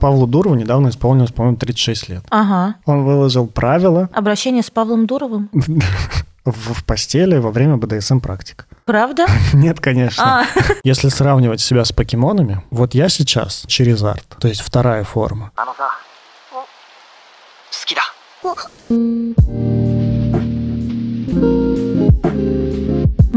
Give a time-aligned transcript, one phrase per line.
[0.00, 2.24] Павлу Дурову недавно исполнилось, по-моему, 36 лет.
[2.30, 2.76] Ага.
[2.86, 4.08] Он выложил правила...
[4.12, 5.50] Обращение с Павлом Дуровым?
[6.44, 8.68] в постели во время БДСМ-практик.
[8.84, 9.26] Правда?
[9.52, 10.42] Нет, конечно.
[10.42, 10.44] А.
[10.84, 15.50] Если сравнивать себя с покемонами, вот я сейчас через арт, то есть вторая форма.
[17.70, 18.02] Скида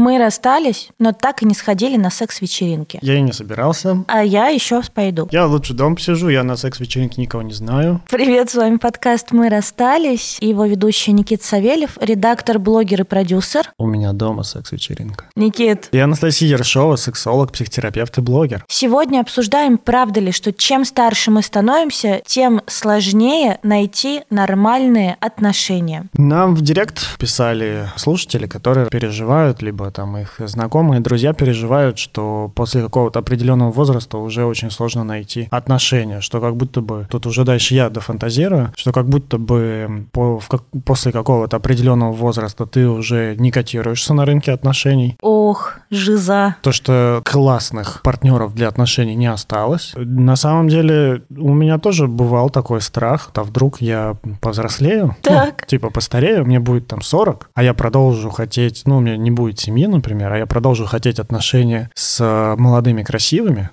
[0.02, 2.98] мы расстались, но так и не сходили на секс-вечеринки.
[3.02, 4.04] Я и не собирался.
[4.08, 5.28] А я еще пойду.
[5.30, 8.02] Я лучше дома посижу, я на секс-вечеринке никого не знаю.
[8.10, 10.38] Привет, с вами подкаст «Мы расстались».
[10.40, 13.70] Его ведущий Никит Савельев, редактор, блогер и продюсер.
[13.78, 15.26] У меня дома секс-вечеринка.
[15.36, 18.64] Никит, Я Анастасия Ершова, сексолог, психотерапевт и блогер.
[18.68, 26.06] сегодня обсуждаем, правда ли, что чем старше мы становимся, тем сложнее найти нормальные отношения.
[26.14, 32.82] Нам в директ писали слушатели, которые переживают, либо там их знакомые, друзья переживают, что после
[32.82, 37.74] какого-то определенного возраста уже очень сложно найти отношения, что как будто бы, тут уже дальше
[37.74, 43.36] я дофантазирую, что как будто бы по, в как- после какого-то определенного возраста ты уже
[43.38, 46.56] не котируешься на рынке отношений, Ох, жиза.
[46.62, 49.92] то, что классных партнеров для отношений не осталось.
[49.96, 55.54] На самом деле у меня тоже бывал такой страх, а вдруг я повзрослею, Так.
[55.62, 59.30] ну, типа постарею, мне будет там 40, а я продолжу хотеть, ну, у меня не
[59.30, 63.70] будет семьи, например, а я продолжу хотеть отношения с э, молодыми красивыми,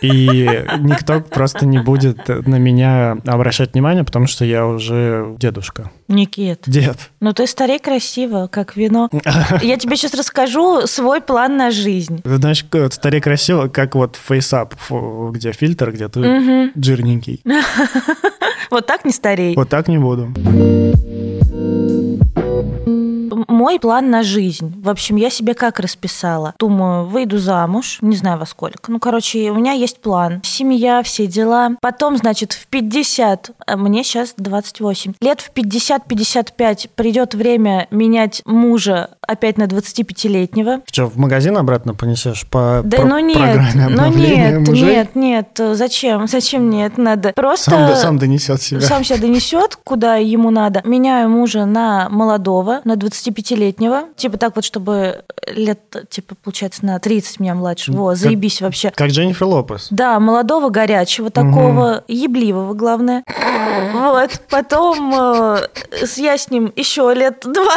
[0.00, 5.90] и никто просто не будет на меня обращать внимание, потому что я уже дедушка.
[6.08, 7.10] Никит, Дед.
[7.20, 9.08] ну ты старей красиво, как вино.
[9.62, 12.20] Я тебе сейчас расскажу свой план на жизнь.
[12.22, 14.74] Ты знаешь, вот старее красиво, как вот фейсап,
[15.30, 16.72] где фильтр, где ты Мгм.
[16.76, 17.42] жирненький.
[18.70, 19.54] Вот так не старей.
[19.54, 20.32] Вот так не буду.
[23.48, 24.80] Мой план на жизнь.
[24.82, 26.54] В общем, я себе как расписала?
[26.58, 28.90] Думаю, выйду замуж, не знаю во сколько.
[28.90, 30.40] Ну, короче, у меня есть план.
[30.44, 31.70] Семья, все дела.
[31.80, 39.10] Потом, значит, в 50, а мне сейчас 28, лет в 50-55 придет время менять мужа
[39.26, 40.80] опять на 25-летнего.
[40.90, 43.60] Что, в магазин обратно понесешь по Да про- ну нет,
[43.90, 44.82] ну нет, мужей?
[44.84, 47.32] нет, нет, зачем, зачем мне это надо?
[47.34, 48.80] Просто Сам, да- сам донесет себя.
[48.80, 50.82] сам себя донесет, куда ему надо.
[50.84, 52.96] Меняю мужа на молодого, на
[53.32, 54.04] 25-летнего.
[54.16, 57.92] Типа так вот, чтобы лет, типа, получается, на 30 меня младше.
[57.92, 58.90] Во, Как- заебись вообще.
[58.90, 59.88] Как Дженнифер Лопес.
[59.90, 63.24] Да, молодого, горячего такого, ебливого, главное.
[63.92, 65.68] Вот, потом э,
[66.16, 67.74] я с ним еще лет два.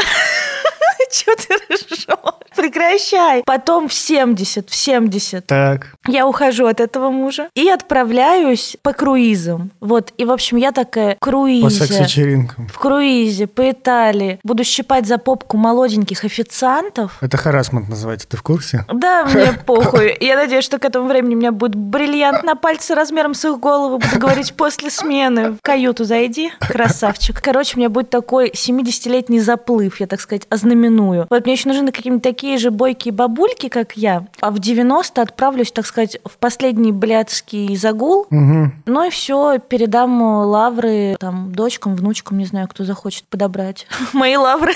[1.12, 2.08] Чего ты ржешь?
[2.56, 3.44] Прекращай.
[3.46, 9.72] Потом в 70, в 70 Так, я ухожу от этого мужа и отправляюсь по круизам.
[9.82, 11.70] Вот, и, в общем, я такая по круизе.
[11.70, 12.68] секс-вечеринкам.
[12.70, 14.40] В круизе по Италии.
[14.44, 17.18] Буду щипать за попку молоденьких официантов.
[17.22, 18.86] Это харасмент называется, ты в курсе?
[18.92, 20.16] Да, мне похуй.
[20.20, 23.60] Я надеюсь, что к этому времени у меня будет бриллиант на пальце размером с их
[23.60, 24.00] голову.
[24.00, 25.52] Буду говорить после смены.
[25.52, 27.42] В каюту зайди, красавчик.
[27.42, 30.95] Короче, у меня будет такой 70-летний заплыв, я так сказать, ознаменую.
[31.30, 34.26] Вот мне еще нужны какие-нибудь такие же бойкие бабульки, как я.
[34.42, 38.28] А в 90 отправлюсь, так сказать, в последний блядский загул.
[38.32, 38.72] Угу.
[38.86, 44.74] Ну и все, передам лавры там дочкам, внучкам, не знаю, кто захочет подобрать мои лавры.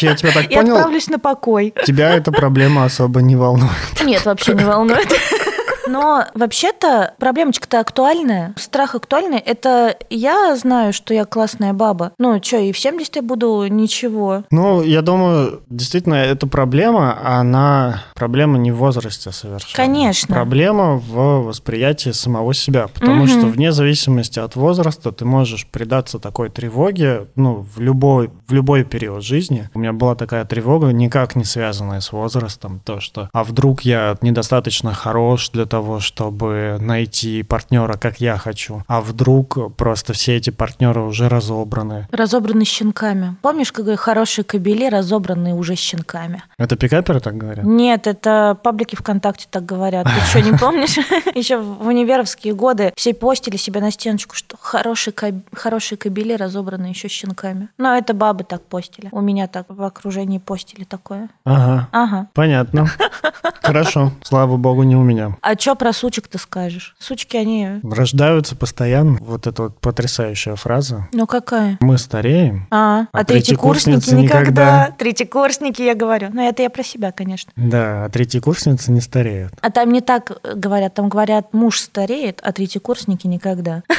[0.00, 1.74] Я тебя так И понял, отправлюсь на покой.
[1.86, 3.70] тебя эта проблема особо не волнует.
[4.04, 5.08] Нет, вообще не волнует.
[5.88, 9.38] Но вообще-то проблемочка-то актуальная, страх актуальный.
[9.38, 12.12] Это я знаю, что я классная баба.
[12.18, 14.44] Ну, что, и в 70 я буду ничего.
[14.50, 19.74] Ну, я думаю, действительно, эта проблема, она проблема не в возрасте совершенно.
[19.86, 20.34] Конечно.
[20.34, 23.28] Проблема в восприятии самого себя, потому Мгм.
[23.28, 28.84] что вне зависимости от возраста ты можешь предаться такой тревоге, ну, в любой, в любой
[28.84, 29.68] период жизни.
[29.74, 34.16] У меня была такая тревога, никак не связанная с возрастом, то, что, а вдруг я
[34.20, 40.50] недостаточно хорош для того, чтобы найти партнера, как я хочу, а вдруг просто все эти
[40.50, 42.06] партнеры уже разобраны.
[42.12, 43.36] Разобранный щенками.
[43.40, 46.42] Помнишь, какой хорошие кабели, разобранные уже щенками?
[46.58, 47.64] Это пикаперы так говорят?
[47.64, 50.06] Нет, это паблики ВКонтакте так говорят.
[50.06, 50.98] Ты что, не помнишь?
[51.34, 56.90] Еще в универовские годы все постили себе на стеночку, что хорошие, каб- хорошие кабели, разобранные
[56.90, 57.68] еще щенками.
[57.78, 59.08] Но это бабы так постили.
[59.12, 61.30] У меня так в окружении постили такое.
[61.44, 61.88] Ага.
[61.92, 62.26] Ага.
[62.34, 62.86] Понятно.
[63.62, 64.12] Хорошо.
[64.22, 65.36] Слава богу, не у меня.
[65.40, 66.96] А что про сучек ты скажешь?
[66.98, 67.80] Сучки, они...
[67.84, 69.16] Рождаются постоянно.
[69.20, 71.08] Вот эта вот потрясающая фраза.
[71.12, 71.78] Ну какая?
[71.80, 72.66] Мы стареем.
[72.70, 74.94] А, А а, третьекурсники третьекурсницы никогда.
[74.98, 76.30] Третьекурсники, я говорю.
[76.32, 77.52] Ну, это я про себя, конечно.
[77.54, 79.52] Да, а третьи курсницы не стареют.
[79.60, 80.94] А там не так э, говорят.
[80.94, 83.82] Там говорят, муж стареет, а третьекурсники никогда.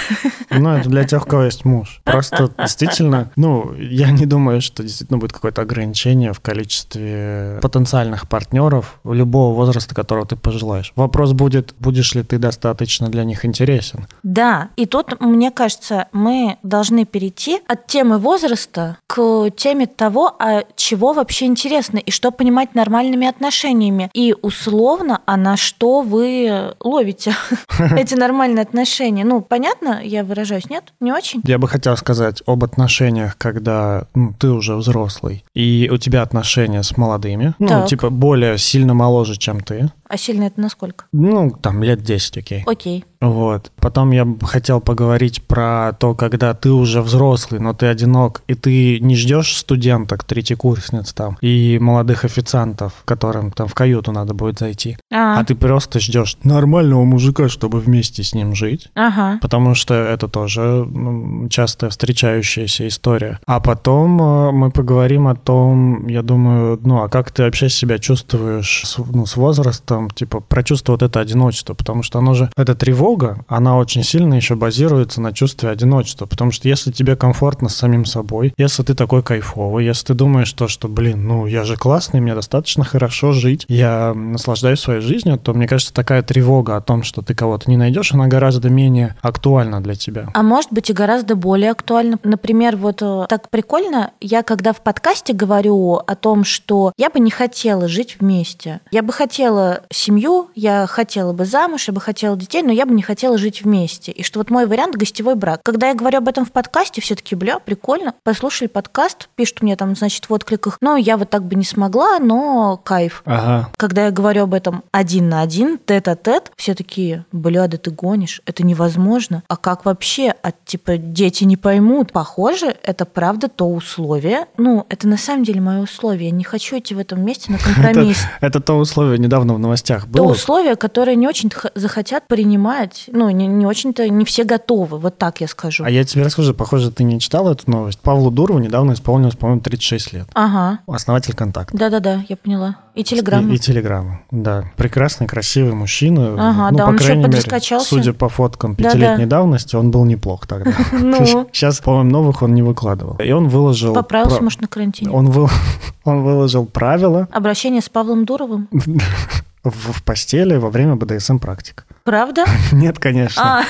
[0.55, 2.01] Ну, это для тех, у кого есть муж.
[2.03, 8.99] Просто действительно, ну, я не думаю, что действительно будет какое-то ограничение в количестве потенциальных партнеров
[9.03, 10.93] любого возраста, которого ты пожелаешь.
[10.95, 14.07] Вопрос будет будет, будешь ли ты достаточно для них интересен.
[14.23, 20.63] Да, и тут, мне кажется, мы должны перейти от темы возраста к теме того, а
[20.75, 24.09] чего вообще интересно и что понимать нормальными отношениями.
[24.13, 27.35] И условно, а на что вы ловите
[27.97, 29.23] эти нормальные отношения.
[29.23, 30.93] Ну, понятно, я выражаюсь, нет?
[30.99, 31.41] Не очень?
[31.45, 36.81] Я бы хотел сказать об отношениях, когда ну, ты уже взрослый, и у тебя отношения
[36.81, 39.89] с молодыми, ну, типа более сильно моложе, чем ты.
[40.13, 41.05] А сильно это насколько?
[41.11, 42.63] Ну, там, лет 10, окей.
[42.67, 43.03] Окей.
[43.23, 43.71] Вот.
[43.77, 48.53] Потом я бы хотел поговорить про то, когда ты уже взрослый, но ты одинок, и
[48.53, 54.59] ты не ждешь студенток, третьекурсниц там, и молодых официантов, которым там в каюту надо будет
[54.59, 54.97] зайти.
[55.11, 58.89] А, А ты просто ждешь нормального мужика, чтобы вместе с ним жить.
[58.95, 59.39] Ага.
[59.41, 63.39] Потому что это тоже м, часто встречающаяся история.
[63.47, 67.99] А потом э, мы поговорим о том, я думаю, ну, а как ты вообще себя
[67.99, 72.51] чувствуешь с, ну, с возрастом, типа, про чувство вот это одиночество, потому что оно же,
[72.57, 73.12] эта тревога,
[73.47, 78.05] она очень сильно еще базируется на чувстве одиночества, потому что если тебе комфортно с самим
[78.05, 82.21] собой, если ты такой кайфовый, если ты думаешь то, что, блин, ну, я же классный,
[82.21, 87.03] мне достаточно хорошо жить, я наслаждаюсь своей жизнью, то, мне кажется, такая тревога о том,
[87.03, 90.27] что ты кого-то не найдешь, она гораздо менее актуальна для тебя.
[90.33, 92.17] А может быть и гораздо более актуально.
[92.23, 97.19] Например, вот э, так прикольно, я когда в подкасте говорю о том, что я бы
[97.19, 98.81] не хотела жить вместе.
[98.91, 102.93] Я бы хотела семью, я хотела бы замуж, я бы хотела детей, но я бы
[102.93, 104.11] не хотела жить вместе.
[104.11, 105.61] И что вот мой вариант гостевой брак.
[105.63, 108.13] Когда я говорю об этом в подкасте, все таки бля, прикольно.
[108.23, 112.19] Послушали подкаст, пишут мне там, значит, в откликах, ну, я вот так бы не смогла,
[112.19, 113.21] но кайф.
[113.25, 113.69] Ага.
[113.77, 118.41] Когда я говорю об этом один на один, тет-а-тет, все такие, бля, да ты гонишь,
[118.45, 119.43] это невозможно.
[119.47, 120.33] А как вообще?
[120.41, 122.11] А типа дети не поймут.
[122.11, 124.47] Похоже, это правда то условие.
[124.57, 126.29] Ну, это на самом деле мое условие.
[126.29, 128.19] Я не хочу идти в этом месте на компромисс.
[128.41, 130.31] Это то условие недавно в новостях То было.
[130.31, 132.82] условие, которое не очень захотят принимать.
[133.07, 134.97] Ну, не, не очень-то, не все готовы.
[134.97, 135.83] Вот так я скажу.
[135.83, 137.99] А я тебе расскажу, похоже, ты не читал эту новость.
[137.99, 140.27] Павлу Дурову недавно исполнилось, по-моему, 36 лет.
[140.33, 140.79] Ага.
[140.87, 141.77] Основатель контакта.
[141.77, 142.77] Да-да-да, я поняла.
[142.95, 143.51] И телеграмма.
[143.51, 144.65] И, и телеграмма, да.
[144.77, 146.35] Прекрасный, красивый мужчина.
[146.37, 147.87] Ага, ну, да, по он крайней мере, подраскачался.
[147.87, 150.71] судя по фоткам пятилетней давности, он был неплох тогда.
[150.91, 151.49] Ну.
[151.51, 153.15] Сейчас, по-моему, новых он не выкладывал.
[153.17, 153.93] И он выложил...
[153.93, 155.11] Поправился, про- может, на карантине.
[155.11, 155.49] Он, вы-
[156.03, 158.69] он выложил правила Обращение с Павлом Дуровым.
[159.63, 161.85] в, в постели во время БДСМ-практик.
[162.03, 162.45] Правда?
[162.71, 163.61] Нет, конечно.
[163.61, 163.63] А,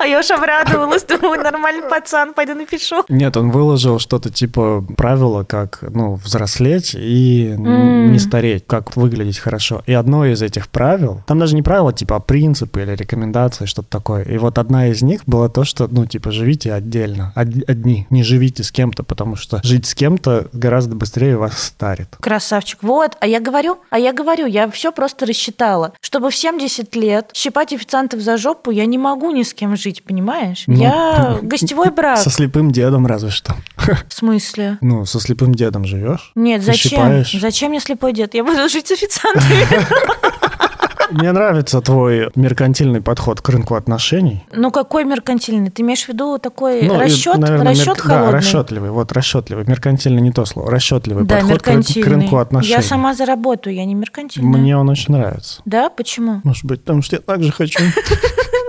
[0.00, 3.04] а я уж обрадовалась, думаю, нормальный пацан, пойду напишу.
[3.08, 9.82] Нет, он выложил что-то типа правила, как, ну, взрослеть и не стареть, как выглядеть хорошо.
[9.86, 13.88] И одно из этих правил, там даже не правила, типа, а принципы или рекомендации, что-то
[13.88, 14.22] такое.
[14.24, 18.22] И вот одна из них была то, что, ну, типа, живите отдельно, од- одни, не
[18.22, 22.16] живите с кем-то, потому что жить с кем-то гораздо быстрее вас старит.
[22.20, 22.78] Красавчик.
[22.82, 25.92] Вот, а я говорю, а я говорю, я все просто рассчитала.
[26.00, 29.89] Чтобы в 70 лет щипать официантов за жопу, я не могу ни с кем жить,
[30.02, 30.64] понимаешь?
[30.66, 32.18] Ну, я гостевой брак.
[32.18, 33.54] Со слепым дедом разве что.
[34.08, 34.78] В смысле?
[34.80, 36.32] Ну, со слепым дедом живешь?
[36.34, 36.90] Нет, зачем?
[36.90, 37.36] щипаешь?
[37.40, 38.34] Зачем мне слепой дед?
[38.34, 39.66] Я буду жить с официантами.
[41.10, 44.44] Мне нравится твой меркантильный подход к рынку отношений.
[44.52, 45.68] Ну какой меркантильный?
[45.68, 48.32] Ты имеешь в виду такой Ну, и, расчет, наверное, расчет мерк- Да, холодный?
[48.38, 48.90] расчетливый.
[48.92, 49.64] Вот расчетливый.
[49.66, 50.70] Меркантильный не то слово.
[50.70, 52.20] Расчетливый Да, подход к рынку, к меркантильный.
[52.20, 52.74] рынку отношений.
[52.76, 54.50] Я сама заработаю, я не меркантильная.
[54.56, 55.60] Мне он очень нравится.
[55.64, 56.42] Да, почему?
[56.44, 57.80] Может быть, потому что я так же хочу.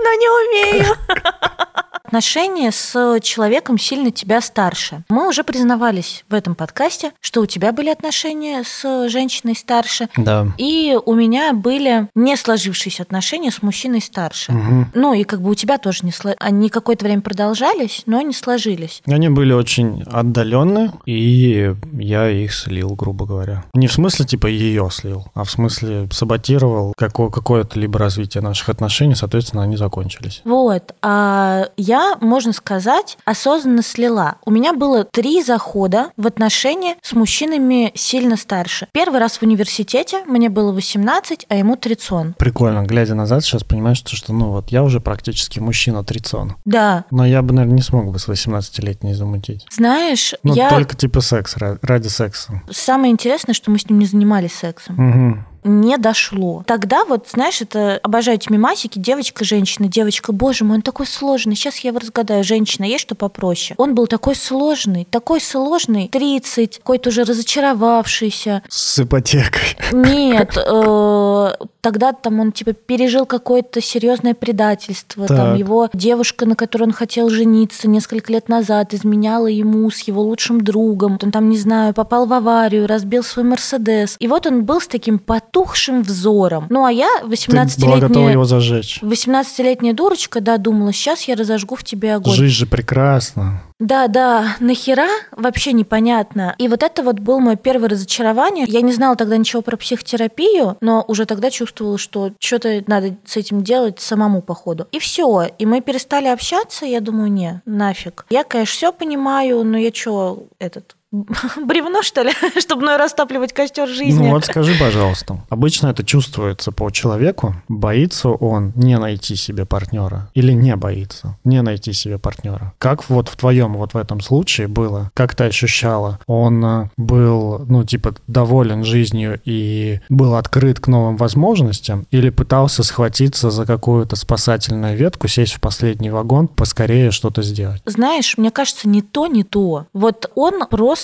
[0.02, 0.96] Но не умею.
[2.04, 5.02] Отношения с человеком сильно тебя старше.
[5.08, 10.48] Мы уже признавались в этом подкасте, что у тебя были отношения с женщиной старше, Да.
[10.58, 14.52] и у меня были не сложившиеся отношения с мужчиной старше.
[14.52, 14.90] Мгм.
[14.94, 16.34] Ну и как бы у тебя тоже не сло...
[16.38, 19.02] они какое-то время продолжались, но не сложились.
[19.06, 23.64] Они были очень отдаленные, и я их слил, грубо говоря.
[23.74, 28.68] Не в смысле, типа, ее слил, а в смысле саботировал какое- какое-то либо развитие наших
[28.70, 30.40] отношений, соответственно, они закончились.
[30.44, 30.94] Вот.
[31.02, 34.36] А я, можно сказать, осознанно слила.
[34.44, 38.88] У меня было три захода в отношения с мужчинами сильно старше.
[38.92, 42.36] Первый раз в университете, мне было 18, а ему 30.
[42.36, 46.52] Прикольно, глядя назад, сейчас понимаешь, что, что, ну вот, я уже практически мужчина 30.
[46.64, 47.04] Да.
[47.10, 49.66] Но я бы, наверное, не смог бы с 18-летней замутить.
[49.70, 50.70] Знаешь, Ну, я...
[50.70, 52.62] только типа секс, ра- ради секса.
[52.70, 54.96] Самое интересное, что мы с ним не занимались сексом.
[54.96, 55.46] Мгм.
[55.64, 56.64] Не дошло.
[56.66, 58.98] Тогда вот, знаешь, это обожаю эти мимасики.
[58.98, 61.54] Девочка, женщина, девочка, боже мой, он такой сложный.
[61.54, 62.42] Сейчас я его разгадаю.
[62.42, 63.74] Женщина, есть что попроще?
[63.78, 66.08] Он был такой сложный, такой сложный.
[66.08, 68.62] 30, какой-то уже разочаровавшийся.
[68.68, 69.76] С ипотекой.
[69.92, 71.52] Нет, э,
[71.82, 75.58] тогда там он типа пережил какое-то серьезное предательство, там Так.
[75.58, 80.60] его девушка, на которой он хотел жениться несколько лет назад, изменяла ему с его лучшим
[80.62, 84.16] другом, он там, не знаю, попал в аварию, разбил свой Мерседес.
[84.20, 86.66] И вот он был с таким потухшим взором.
[86.70, 88.30] Ну, а я Ты была готова 18-летняя...
[88.30, 89.00] его зажечь.
[89.02, 92.32] 18-летняя дурочка, да, думала, сейчас я разожгу в тебе огонь.
[92.34, 93.62] Жизнь же прекрасна.
[93.82, 96.54] Да, да, нахера вообще непонятно.
[96.58, 98.64] И вот это вот было мое первое разочарование.
[98.68, 103.36] Я не знала тогда ничего про психотерапию, но уже тогда чувствовала, что что-то надо с
[103.36, 104.86] этим делать самому по ходу.
[104.92, 105.48] И все.
[105.58, 108.24] И мы перестали общаться, я думаю, не, нафиг.
[108.30, 110.94] Я, конечно, все понимаю, но я что, этот,
[111.64, 114.26] бревно, что ли, чтобы мной растапливать костер жизни?
[114.26, 120.30] Ну вот скажи, пожалуйста, обычно это чувствуется по человеку, боится он не найти себе партнера
[120.34, 122.72] или не боится не найти себе партнера?
[122.78, 125.10] Как вот в твоем вот в этом случае было?
[125.14, 126.18] Как ты ощущала?
[126.26, 132.82] Он э, был, ну, типа, доволен жизнью и был открыт к новым возможностям или пытался
[132.82, 137.82] схватиться за какую-то спасательную ветку, сесть в последний вагон, поскорее что-то сделать?
[137.84, 139.86] Знаешь, мне кажется, не то, не то.
[139.92, 141.01] Вот он просто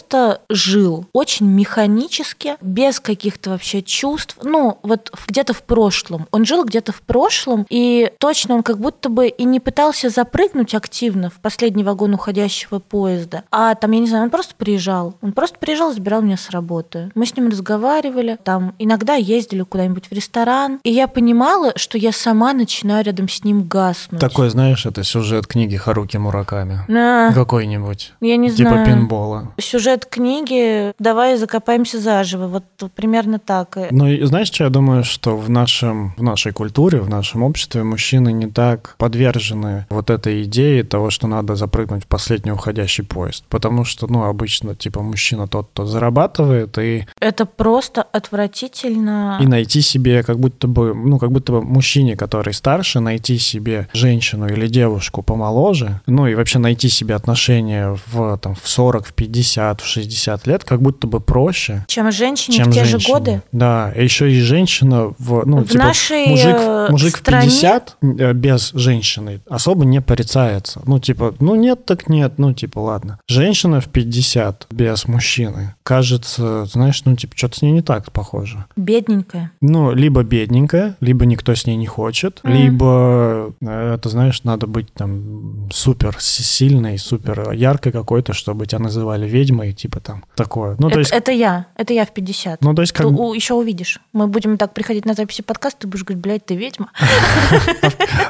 [0.49, 4.37] жил очень механически, без каких-то вообще чувств.
[4.43, 6.26] Ну, вот где-то в прошлом.
[6.31, 10.75] Он жил где-то в прошлом, и точно он как будто бы и не пытался запрыгнуть
[10.75, 13.45] активно в последний вагон уходящего поезда.
[13.50, 15.14] А там, я не знаю, он просто приезжал.
[15.23, 17.11] Он просто приезжал, забирал меня с работы.
[17.14, 20.81] Мы с ним разговаривали, там иногда ездили куда-нибудь в ресторан.
[20.85, 24.21] И я понимала, что я сама начинаю рядом с ним гаснуть.
[24.21, 26.81] Такой, знаешь, это сюжет книги Харуки Мураками.
[26.88, 28.12] А, Какой-нибудь.
[28.21, 28.87] я не Типа знаю.
[28.87, 29.52] пинбола.
[29.59, 32.47] Сюжет книги «Давай закопаемся заживо».
[32.47, 33.78] Вот примерно так.
[33.90, 38.33] Ну, знаешь, что я думаю, что в, нашем, в нашей культуре, в нашем обществе мужчины
[38.33, 43.45] не так подвержены вот этой идее того, что надо запрыгнуть в последний уходящий поезд.
[43.49, 49.38] Потому что, ну, обычно, типа, мужчина тот, кто зарабатывает, и, Это просто отвратительно.
[49.40, 53.88] и найти себе, как будто бы, ну, как будто бы мужчине, который старше, найти себе
[53.92, 59.12] женщину или девушку помоложе, ну, и вообще найти себе отношения в, там, в 40, в
[59.12, 62.99] 50, в 60 лет, как будто бы проще, Чем женщине чем в те женщине.
[63.01, 63.43] же годы.
[63.53, 67.47] Да, и еще и женщина в, ну, В типа, нашей, мужик, э, мужик в стране-
[67.49, 70.81] 50 э, без женщины особо не порицается.
[70.87, 73.19] Ну, типа, ну нет, так нет, ну, типа, ладно.
[73.29, 78.65] Женщина в 50 без мужчины, кажется, знаешь, ну, типа, что-то с ней не так похоже.
[78.77, 79.51] Бедненькая.
[79.61, 82.53] Ну, либо бедненькая, либо никто с ней не хочет, Мгм.
[82.55, 88.79] либо, э, это, знаешь, надо быть там супер си- сильной, супер яркой какой-то, чтобы тебя
[88.79, 90.77] называли ведьмой, типа там такое.
[90.79, 91.67] Ну, это, то есть, это я.
[91.77, 92.62] Это я в 50.
[92.62, 94.00] ну, то есть, как Ты у- еще увидишь.
[94.12, 96.91] Мы будем так приходить на записи подкаста, ты будешь говорить, блядь, ты ведьма.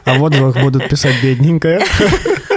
[0.05, 1.83] А в отзывах будут писать бедненькая.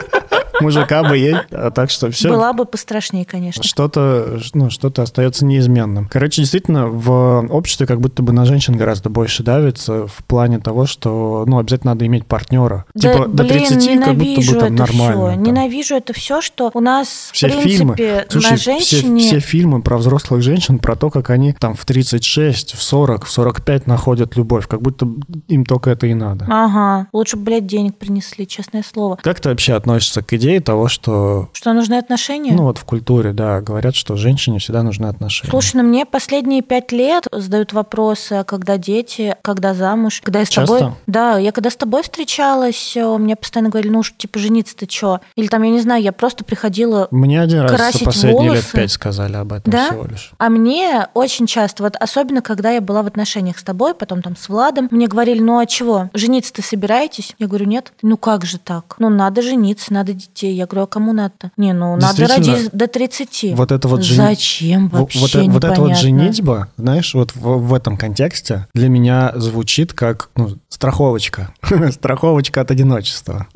[0.61, 1.35] Мужика бы ей.
[1.51, 2.29] А так что все.
[2.29, 3.63] Была бы пострашнее, конечно.
[3.63, 6.07] Что-то, ну, что-то остается неизменным.
[6.11, 10.85] Короче, действительно, в обществе как будто бы на женщин гораздо больше давится в плане того,
[10.85, 12.85] что, ну, обязательно надо иметь партнера.
[12.93, 15.29] Да, типа, до блин, 30 как будто бы там нормально.
[15.29, 15.35] все.
[15.35, 15.43] там.
[15.43, 19.19] Ненавижу это все, что у нас, Все в фильмы, принципе, слушай, на все, женщине...
[19.21, 23.31] все фильмы про взрослых женщин, про то, как они там в 36, в 40, в
[23.31, 25.07] 45 находят любовь, как будто
[25.47, 26.45] им только это и надо.
[26.49, 29.17] Ага, лучше, бы, блядь, денег принесли, честное слово.
[29.21, 32.53] Как ты вообще относишься к идее того, что, Что нужны отношения?
[32.53, 35.49] ну вот в культуре, да, говорят, что женщине всегда нужны отношения?
[35.49, 40.49] Слушай, ну мне последние пять лет задают вопросы, когда дети, когда замуж, когда я с
[40.49, 40.77] Часто?
[40.77, 40.93] тобой...
[41.07, 45.19] Да, я когда с тобой встречалась, э, мне постоянно говорили, ну уж типа жениться-то чё?
[45.35, 47.07] Или там, я не знаю, я просто приходила...
[47.11, 48.71] Мне один раз за последние лет волосы.
[48.73, 49.87] пять сказали об этом Да?
[49.89, 50.31] всего лишь.
[50.37, 54.35] А мне очень часто, вот особенно когда я была в отношениях с тобой, потом там
[54.35, 57.35] с Владом, мне говорили, ну а чего, жениться-то собираетесь?
[57.39, 57.93] Я говорю, нет.
[58.01, 58.95] Ну как же так?
[58.99, 60.40] Ну надо жениться, надо детей.
[60.47, 61.51] Я говорю, а кому надо-то?
[61.57, 63.55] Не, ну надо родить до 30.
[63.55, 67.35] Вот это вот жени- Зачем Во- вообще вот, э- вот эта вот женитьба, знаешь, вот
[67.35, 71.53] в, в этом контексте для меня звучит как ну, страховочка.
[71.91, 73.47] страховочка от одиночества.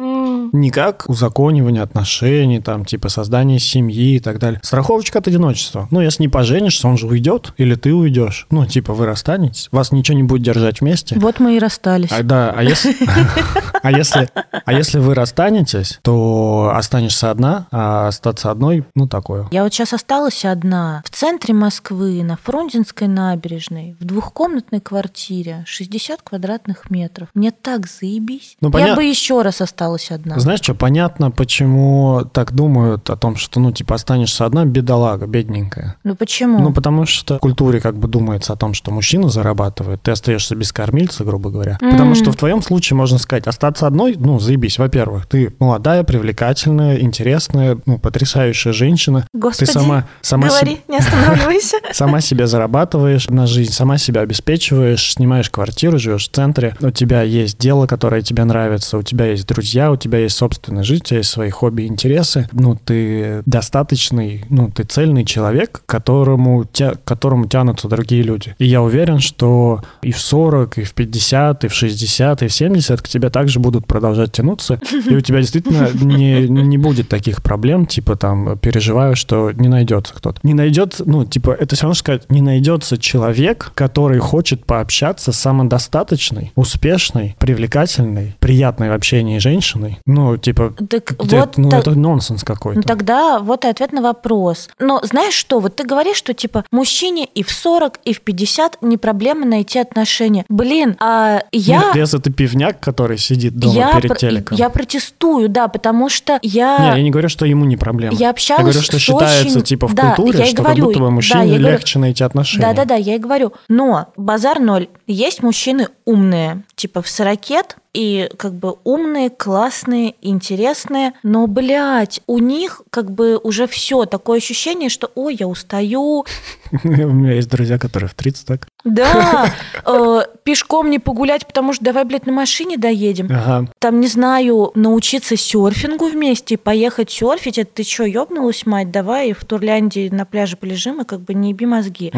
[0.53, 4.59] М, Не как узаконивание отношений, там, типа создание семьи и так далее.
[4.63, 5.87] Страховочка от одиночества.
[5.91, 8.47] Ну, если не поженишься, он же уйдет, или ты уйдешь.
[8.49, 11.15] Ну, типа, вы расстанетесь, вас ничего не будет держать вместе.
[11.19, 12.11] Вот мы и расстались.
[12.11, 12.95] А, да, а если,
[13.83, 14.29] а, если,
[14.65, 19.47] а если вы расстанетесь, то останешься одна, а остаться одной, ну, такое.
[19.51, 26.21] Я вот сейчас осталась одна в центре Москвы, на Фрунзенской набережной, в двухкомнатной квартире, 60
[26.21, 27.27] квадратных метров.
[27.33, 28.57] Мне так заебись.
[28.61, 30.34] Ну, Я поня- бы еще раз осталась одна.
[30.39, 35.95] Знаешь что, понятно, почему так думают о том, что, ну, типа, останешься одна бедолага, бедненькая.
[36.03, 36.59] Ну почему?
[36.59, 40.55] Ну, потому что в культуре как бы думается о том, что мужчина зарабатывает, ты остаешься
[40.55, 41.77] без кормильца, грубо говоря.
[41.81, 41.91] М.
[41.91, 44.77] Потому что в твоем случае можно сказать, остаться одной, ну, заебись.
[44.77, 49.27] Во-первых, ты молодая, привлекательная, интересная, ну, потрясающая женщина.
[49.33, 51.77] Господи, ты сама, сама, говори, себе, не останавливайся.
[51.93, 57.21] сама себе зарабатываешь на жизнь, сама себя обеспечиваешь, снимаешь квартиру, живешь в центре, у тебя
[57.21, 61.05] есть дело, которое тебе нравится, у тебя есть друзья, у тебя есть собственная жизнь, у
[61.05, 62.47] тебя есть свои хобби и интересы.
[62.51, 68.55] Ну, ты достаточный, ну, ты цельный человек, которому, тя, которому тянутся другие люди.
[68.59, 72.53] И я уверен, что и в 40, и в 50, и в 60, и в
[72.53, 74.79] 70 к тебе также будут продолжать тянуться,
[75.09, 80.13] и у тебя действительно не, не будет таких проблем, типа там переживаю, что не найдется
[80.13, 80.39] кто-то.
[80.43, 85.39] Не найдется, ну, типа, это все равно сказать, не найдется человек, который хочет пообщаться с
[85.39, 89.99] самодостаточной, успешной, привлекательной, приятной в общении женщиной.
[90.15, 92.79] Ну, типа, Так где- вот ну, та- это нонсенс какой-то.
[92.79, 94.69] Ну тогда вот и ответ на вопрос.
[94.79, 98.77] Но знаешь что, вот ты говоришь, что типа мужчине и в 40, и в 50
[98.81, 100.45] не проблема найти отношения.
[100.49, 101.79] Блин, а я...
[101.79, 104.57] Нет, если ты пивняк, который сидит дома я, перед про- телеком.
[104.57, 106.77] я протестую, да, потому что я...
[106.79, 108.15] Не, я не говорю, что ему не проблема.
[108.15, 110.85] Я общалась говорю, что с считается, очень- типа, в Да, культуре, я что говорю, как
[110.85, 112.65] будто бы да, мужчине я говорю- легче найти отношения.
[112.65, 113.53] Да-да-да, я и говорю.
[113.67, 114.87] Но базар ноль.
[115.07, 122.39] Есть мужчины умные, типа в сорокет, и как бы умные, классные, интересные, но, блядь, у
[122.39, 126.25] них как бы уже все такое ощущение, что, ой, я устаю,
[126.83, 128.67] У меня есть друзья, которые в 30 так.
[128.83, 129.51] да,
[129.85, 133.27] э, пешком не погулять, потому что давай, блядь, на машине доедем.
[133.31, 133.69] Ага.
[133.79, 139.43] Там, не знаю, научиться серфингу вместе, поехать серфить, это ты что, ёбнулась, мать, давай в
[139.45, 142.11] Турляндии на пляже полежим и как бы не еби мозги.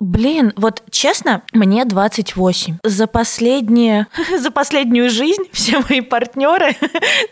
[0.00, 2.78] Блин, вот честно, мне 28.
[2.84, 4.06] За последние,
[4.38, 6.76] за последнюю жизнь все мои партнеры,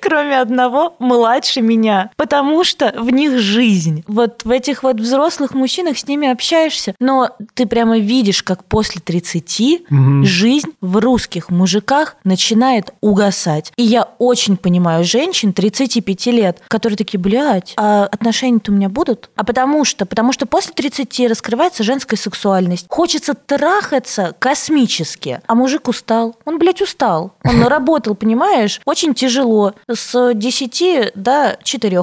[0.01, 4.05] кроме одного, младше меня, потому что в них жизнь.
[4.07, 6.29] Вот в этих вот взрослых мужчинах с ними
[6.69, 10.25] общаешься, но ты прямо видишь, как после 30 Мгм.
[10.25, 13.73] жизнь в русских мужиках начинает угасать.
[13.77, 19.31] И я очень понимаю женщин 35 лет, которые такие, блядь, а отношения-то у меня будут?
[19.37, 20.05] А потому что?
[20.07, 22.87] Потому что после 30 раскрывается женская сексуальность.
[22.89, 25.41] Хочется трахаться космически.
[25.47, 26.37] А мужик устал.
[26.45, 27.33] Он, блядь, устал.
[27.45, 28.81] Он наработал, понимаешь?
[28.85, 29.73] Очень тяжело.
[29.91, 32.03] С 10 до 4.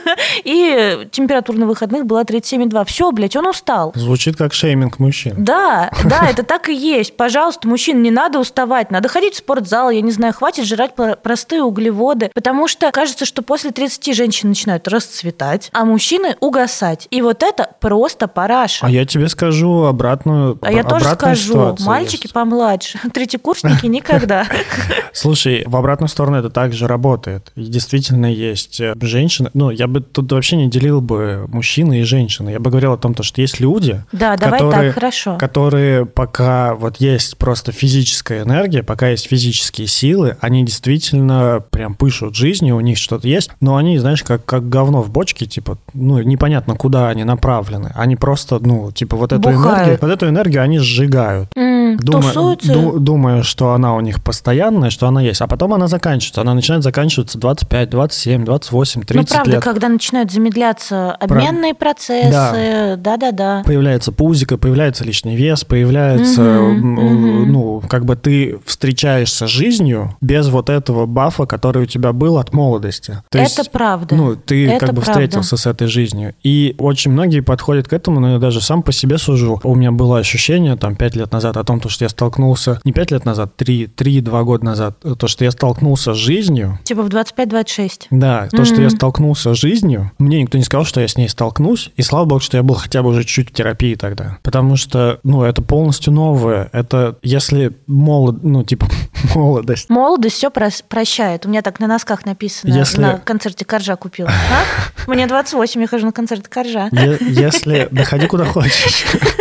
[0.44, 2.84] И температура на выходных была 37,2.
[2.86, 3.89] Все, блядь, он устал.
[3.94, 5.34] Звучит как шейминг мужчин.
[5.38, 7.16] Да, да, это так и есть.
[7.16, 8.90] Пожалуйста, мужчин, не надо уставать.
[8.90, 12.30] Надо ходить в спортзал, я не знаю, хватит жрать про- простые углеводы.
[12.34, 17.06] Потому что кажется, что после 30 женщины начинают расцветать, а мужчины угасать.
[17.10, 18.86] И вот это просто параша.
[18.86, 22.34] А я тебе скажу обратную А я тоже скажу, мальчики есть.
[22.34, 24.46] помладше, третьекурсники никогда.
[25.12, 27.52] Слушай, в обратную сторону это также работает.
[27.56, 29.50] И действительно есть э, женщины.
[29.54, 32.50] Ну, я бы тут вообще не делил бы мужчины и женщины.
[32.50, 35.36] Я бы говорил о том, то, что есть люди, Да, давай которые, так, хорошо.
[35.38, 42.34] которые пока вот есть просто физическая энергия, пока есть физические силы, они действительно прям пышут
[42.34, 46.18] жизнью, у них что-то есть, но они, знаешь, как, как говно в бочке, типа, ну,
[46.22, 47.90] непонятно, куда они направлены.
[47.94, 49.64] Они просто, ну, типа, вот эту Бухают.
[49.78, 51.48] энергию, вот эту энергию они сжигают.
[51.56, 52.72] М, Дума- Тусуются.
[52.72, 55.40] ду- думая, что она у них постоянная, что она есть.
[55.40, 56.40] А потом она заканчивается.
[56.40, 59.62] Она начинает заканчиваться 25, 27, 28, 30 ну, правда, лет.
[59.64, 63.62] когда начинают замедляться обменные процессы, да-да-да.
[63.74, 67.52] Появляется пузико, появляется лишний вес, появляется, м, мгм.
[67.52, 72.38] ну, как бы ты встречаешься с жизнью без вот этого бафа, который у тебя был
[72.38, 73.22] от молодости.
[73.30, 74.12] То Это есть, правда.
[74.16, 75.12] Ну, ты Это как бы правда.
[75.12, 76.34] встретился с этой жизнью.
[76.42, 79.60] И очень многие подходят к этому, но я даже сам по себе сужу.
[79.62, 82.90] У меня было ощущение там пять лет назад о том, то, что я столкнулся, не
[82.90, 87.08] пять лет назад, три, три-два года назад, то, что я столкнулся с жизнью, Типа в
[87.08, 88.08] 25-26.
[88.10, 88.82] да, то, что Мгм.
[88.82, 92.24] я столкнулся с жизнью, мне никто не сказал, что я с ней столкнусь, и слава
[92.24, 94.38] богу, что я был хотя бы уже чуть терапии тогда.
[94.42, 96.68] Потому что, ну, это полностью новое.
[96.72, 98.86] Это если молод, ну, типа,
[99.34, 99.88] молодость.
[99.90, 101.46] Молодость все прощает.
[101.46, 102.72] У меня так на носках написано.
[102.72, 104.28] Если- На концерте Коржа купила.
[104.30, 105.10] А?
[105.10, 106.88] Мне 28, я хожу на концерт Коржа.
[106.92, 107.88] Е- Если...
[107.90, 109.04] Доходи куда хочешь.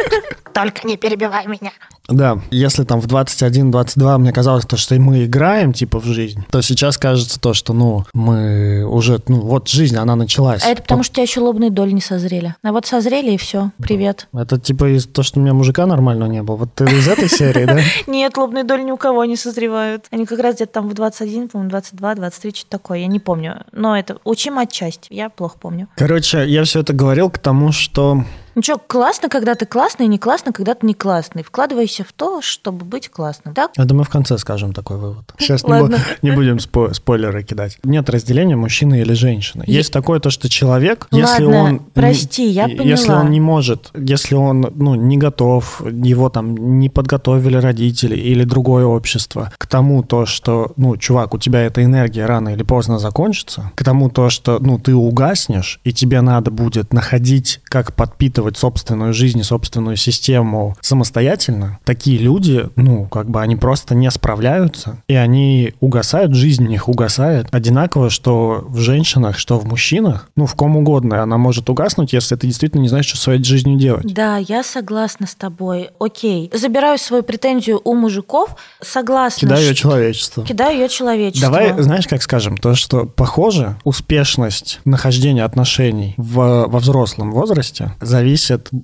[0.53, 1.71] Только не перебивай меня.
[2.09, 6.62] Да, если там в 21-22 мне казалось то, что мы играем, типа, в жизнь, то
[6.62, 10.63] сейчас кажется то, что, ну, мы уже, ну, вот жизнь, она началась.
[10.65, 12.55] А это потому, что у тебя еще лобные доли не созрели.
[12.63, 13.71] А вот созрели, и все.
[13.77, 14.27] Привет.
[14.33, 16.55] Это типа из то, что у меня мужика нормального не было.
[16.55, 17.79] Вот ты из этой серии, да?
[18.07, 20.05] Нет, лобные доли ни у кого не созревают.
[20.12, 22.99] Они как раз где-то там в 21, по-моему, 22, 23, что-то такое.
[22.99, 23.63] Я не помню.
[23.71, 25.13] Но это учим отчасти.
[25.13, 25.88] Я плохо помню.
[25.95, 28.23] Короче, я все это говорил к тому, что
[28.55, 31.43] Ну что, классно, когда ты классный, и не классно, когда ты не классный.
[31.43, 33.71] Вкладывайся в то, чтобы быть классным, так?
[33.77, 35.33] Это мы в конце скажем такой вывод.
[35.38, 35.99] Сейчас не, Ладно.
[36.21, 37.77] не будем спо- спойлеры кидать.
[37.83, 39.63] Нет разделения мужчины или женщины.
[39.67, 41.79] Е- Есть такое то, что человек, если Ладно, он...
[41.93, 43.21] прости, я Если поняла.
[43.21, 48.85] он не может, если он ну, не готов, его там не подготовили родители или другое
[48.85, 53.71] общество к тому то, что, ну, чувак, у тебя эта энергия рано или поздно закончится,
[53.75, 59.13] к тому то, что, ну, ты угаснешь, и тебе надо будет находить, как подпитывать собственную
[59.13, 65.15] жизнь и собственную систему самостоятельно, такие люди, ну, как бы они просто не справляются, и
[65.15, 67.47] они угасают, жизнь в них угасает.
[67.52, 72.36] Одинаково, что в женщинах, что в мужчинах, ну, в ком угодно, она может угаснуть, если
[72.36, 74.13] ты действительно не знаешь, что своей жизнью делать.
[74.13, 75.89] Да, я согласна с тобой.
[75.99, 76.49] Окей.
[76.54, 78.56] Забираю свою претензию у мужиков.
[78.82, 79.41] Согласна.
[79.41, 80.43] Кидаю ее человечеству.
[80.43, 81.41] Кидаю ее человечеству.
[81.41, 88.28] Давай, знаешь, как скажем, то, что похоже, успешность нахождения отношений в, во взрослом возрасте зависит,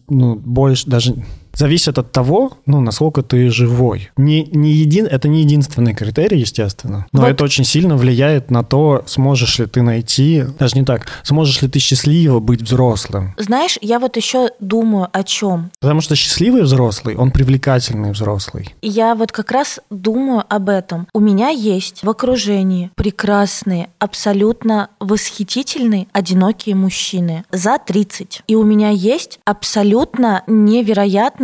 [0.10, 1.16] ну, больше даже
[1.56, 4.10] зависит от того, ну, насколько ты живой.
[4.18, 7.30] Не, не един, это не единственный критерий, естественно, но Вот.
[7.30, 11.68] это очень сильно влияет на то, сможешь ли ты найти, даже не так, сможешь ли
[11.68, 13.34] ты счастливо быть взрослым.
[13.38, 15.72] Знаешь, я вот еще думаю о чем.
[15.80, 18.74] Потому что счастливый взрослый, он привлекательный взрослый.
[18.82, 21.08] Я вот как раз думаю об этом.
[21.14, 28.44] У меня есть в окружении прекрасные, абсолютно восхитительные, одинокие мужчины за 30.
[28.48, 30.44] И у меня есть абсолютно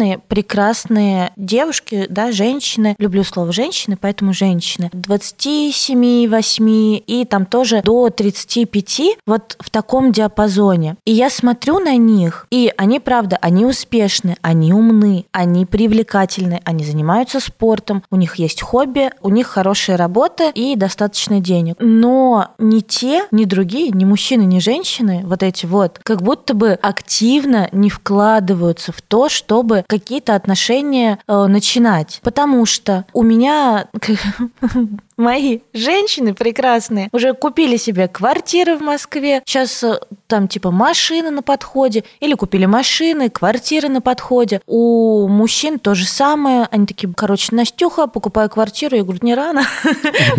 [0.02, 2.96] невероятные, прекрасные девушки, да, женщины.
[2.98, 4.90] Люблю слово женщины, поэтому женщины.
[4.94, 10.96] 27, 8 и там тоже до 35, вот в таком диапазоне.
[11.06, 16.84] И я смотрю на них, и они, правда, они успешны, они умны, они привлекательны, они
[16.84, 21.76] занимаются спортом, у них есть хобби, у них хорошая работа и достаточно денег.
[21.80, 26.72] Но ни те, ни другие, ни мужчины, ни женщины, вот эти вот, как будто бы
[26.82, 32.22] активно не вкладываются в то, чтобы какие-то отношения э, начинать.
[32.24, 33.90] Потому что у меня
[35.22, 39.42] мои женщины прекрасные уже купили себе квартиры в Москве.
[39.46, 42.04] Сейчас э, там типа машины на подходе.
[42.20, 44.62] Или купили машины, квартиры на подходе.
[44.66, 46.68] У мужчин то же самое.
[46.72, 48.98] Они такие, короче, Настюха, покупаю квартиру.
[48.98, 49.64] Я говорю, не рано.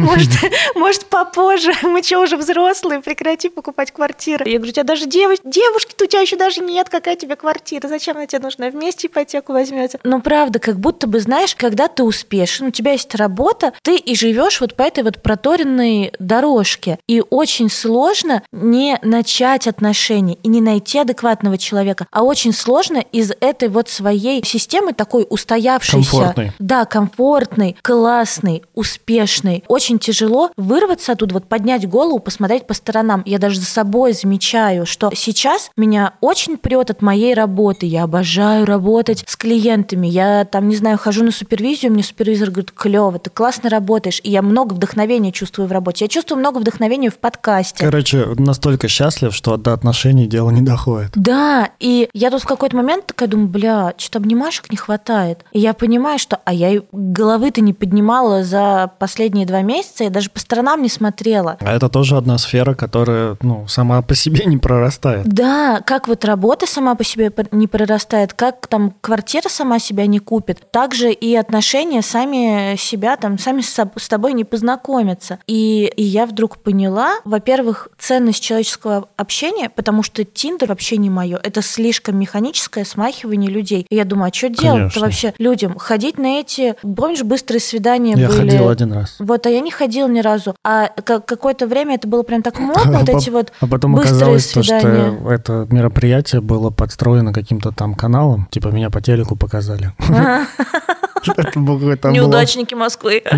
[0.75, 1.73] Может, попозже.
[1.83, 3.01] Мы что, уже взрослые?
[3.01, 4.49] Прекрати покупать квартиры.
[4.49, 6.89] Я говорю, у тебя даже девушки-то у тебя еще даже нет.
[6.89, 7.87] Какая тебе квартира?
[7.89, 8.69] Зачем она тебе нужна?
[8.71, 10.01] Вместе ипотеку возьмете.
[10.03, 14.15] Но правда, как будто бы, знаешь, когда ты успешен, у тебя есть работа, ты и
[14.17, 16.99] живешь вот по этой вот проторенной дорожке.
[17.07, 23.33] И очень сложно не начать отношения и не найти адекватного человека, а очень сложно из
[23.41, 26.53] этой вот своей системы такой устоявшейся, Комфортной.
[26.59, 33.23] да, комфортной, классной, успешной, очень тяжело вырваться оттуда, вот поднять голову, посмотреть по сторонам.
[33.27, 37.87] Я даже за собой замечаю, что сейчас меня очень прет от моей работы.
[37.87, 40.07] Я обожаю работать с клиентами.
[40.07, 44.21] Я там, не знаю, хожу на супервизию, мне супервизор говорит, клево, ты классно работаешь.
[44.23, 46.05] И я много вдохновения чувствую в работе.
[46.05, 47.85] Я чувствую много вдохновения в подкасте.
[47.85, 51.11] Короче, настолько счастлив, что до отношений дело не доходит.
[51.15, 55.45] Да, и я тут в какой-то момент такая думаю, бля, что-то обнимашек не хватает.
[55.53, 60.31] И я понимаю, что, а я головы-то не поднимала за последние два месяца, я даже
[60.31, 61.57] по сторонам не смотрела.
[61.61, 65.27] А это тоже одна сфера, которая, ну, сама по себе не прорастает.
[65.27, 70.19] Да, как вот работа сама по себе не прорастает, как там квартира сама себя не
[70.19, 75.39] купит, также и отношения сами себя там, сами с, тобой не познакомятся.
[75.47, 81.39] И, и я вдруг поняла, во-первых, ценность человеческого общения, потому что Тиндер вообще не мое.
[81.43, 83.87] Это слишком механическое смахивание людей.
[83.89, 85.01] И я думаю, а что делать-то Конечно.
[85.03, 85.79] вообще людям?
[85.79, 88.39] Ходить на эти, помнишь, быстрые свидания Я были?
[88.41, 89.17] ходил один раз.
[89.21, 90.55] Вот, а я не ходила ни разу.
[90.65, 93.97] А ка- какое-то время это было прям так модно, вот А эти вот А потом
[93.97, 98.49] оказалось, то, что это мероприятие было подстроено каким-то там каналом.
[98.51, 99.93] Типа меня по телеку показали.
[101.29, 102.23] Это был какой-то облом.
[102.23, 103.23] Неудачники Москвы.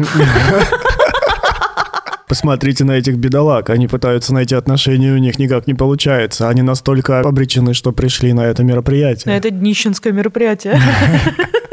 [2.29, 3.70] Посмотрите на этих бедолаг.
[3.70, 6.49] Они пытаются найти отношения, у них никак не получается.
[6.49, 9.37] Они настолько обречены, что пришли на это мероприятие.
[9.37, 10.81] Это днищенское мероприятие.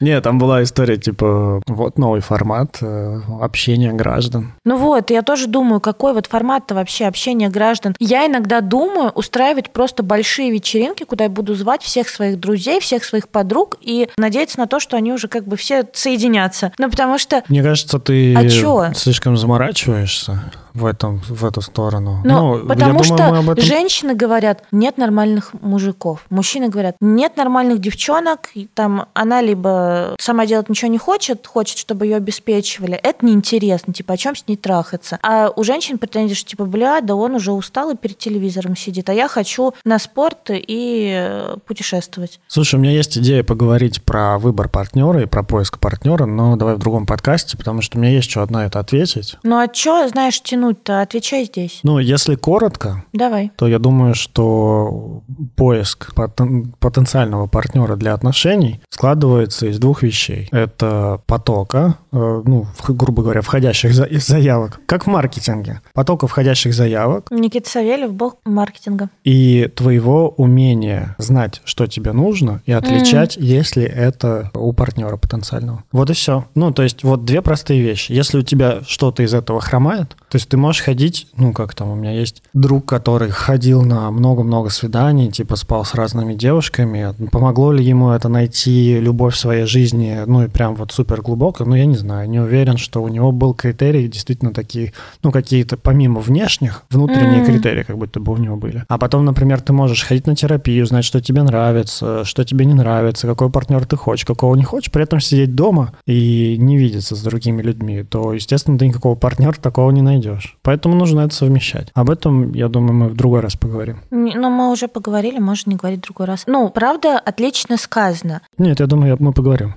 [0.00, 4.54] Нет, там была история, типа, вот новый формат э, общения граждан.
[4.64, 7.94] Ну вот, я тоже думаю, какой вот формат-то вообще общения граждан.
[7.98, 13.04] Я иногда думаю устраивать просто большие вечеринки, куда я буду звать всех своих друзей, всех
[13.04, 16.72] своих подруг и надеяться на то, что они уже как бы все соединятся.
[16.78, 18.92] Ну потому что Мне кажется, ты А чё?
[18.94, 20.42] слишком заморачиваешься.
[20.74, 22.20] В, этом, в эту сторону.
[22.24, 23.64] Ну, Ну, потому я что думаю, мы об этом...
[23.64, 26.24] женщины говорят, нет нормальных мужиков.
[26.30, 28.50] Мужчины говорят, нет нормальных девчонок.
[28.54, 32.94] И там она либо сама делать ничего не хочет, хочет, чтобы ее обеспечивали.
[32.94, 35.18] Это неинтересно, типа, о чем с ней трахаться.
[35.22, 39.08] А у женщин претензии, что типа, бля, да он уже устал и перед телевизором сидит,
[39.08, 42.40] а я хочу на спорт и э, путешествовать.
[42.46, 46.74] Слушай, у меня есть идея поговорить про выбор партнера и про поиск партнера, но давай
[46.74, 49.36] в другом подкасте, потому что у меня есть что на это ответить.
[49.42, 51.00] Ну а что, знаешь, тянуть-то?
[51.00, 51.80] Отвечай здесь.
[51.82, 53.50] Ну, если коротко, Давай.
[53.56, 55.22] то я думаю, что
[55.56, 60.48] поиск потен- потенциального партнера для отношений складывается из двух вещей.
[60.52, 65.80] Это потока, э, ну, в- грубо говоря, входящих за- заявок, как в маркетинге.
[65.94, 69.08] Потока входящих заявок Никита Савельев, бог маркетинга.
[69.24, 75.84] и твоего умения знать, что тебе нужно, и отличать, если это у партнера потенциального.
[75.92, 76.44] Вот и все.
[76.54, 78.12] Ну, то есть вот две простые вещи.
[78.12, 81.90] Если у тебя что-то из этого хромает, то есть ты можешь ходить, ну, как там,
[81.90, 87.14] у меня есть друг, который ходил на много-много свиданий, типа спал с разными девушками.
[87.30, 91.64] Помогло ли ему это найти любовь в своей жизни, ну, и прям вот супер глубоко?
[91.64, 95.76] Ну, я не знаю, не уверен, что у него был критерий действительно такие, ну, какие-то
[95.76, 97.46] помимо внешних, внутренние М.
[97.46, 98.84] критерии, как будто бы у него были.
[98.88, 102.74] А потом, например, ты можешь ходить на терапию, знать, что тебе нравится, что тебе не
[102.74, 107.14] нравится, какой партнер ты хочешь, какого не хочешь, при этом сидеть дома и не видеться
[107.14, 110.39] с другими людьми, то, естественно, ты никакого партнера такого не найдешь.
[110.62, 111.88] Поэтому нужно это совмещать.
[111.94, 114.00] Об этом, я думаю, мы в другой раз поговорим.
[114.10, 116.44] Не- Ну, мы уже поговорили, можно не говорить в другой раз.
[116.46, 118.40] Ну, правда, отлично сказано.
[118.58, 119.74] Нет, я думаю, мы поговорим.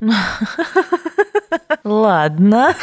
[1.83, 2.73] Ладно.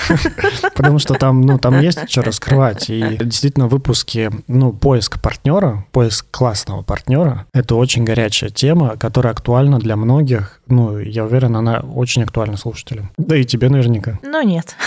[0.74, 2.90] Потому что там, ну, там есть что раскрывать.
[2.90, 9.78] И действительно, выпуски, ну, поиск партнера, поиск классного партнера, это очень горячая тема, которая актуальна
[9.78, 10.60] для многих.
[10.66, 13.10] Ну, я уверен, она очень актуальна слушателям.
[13.16, 14.18] Да и тебе наверняка.
[14.22, 14.76] Ну, нет.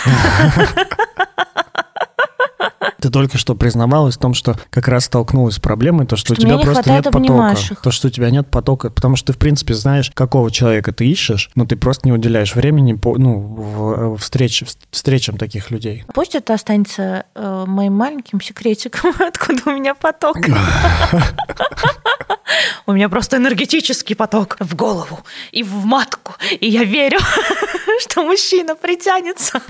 [3.04, 6.42] Ты только что признавалась в том, что как раз столкнулась с проблемой, то, что, Что
[6.42, 7.18] у тебя не просто нет потока.
[7.18, 7.82] обнимашек.
[7.82, 11.06] То, что у тебя нет потока, потому что ты, в принципе, знаешь, какого человека ты
[11.06, 16.06] ищешь, но ты просто не уделяешь времени по, ну, в, в встреч, встречам таких людей.
[16.14, 20.38] Пусть это останется э, моим маленьким секретиком, откуда у меня поток.
[22.86, 25.20] У меня просто энергетический поток в голову
[25.52, 26.36] и в матку.
[26.60, 27.20] И я верю,
[28.00, 29.62] что мужчина притянется.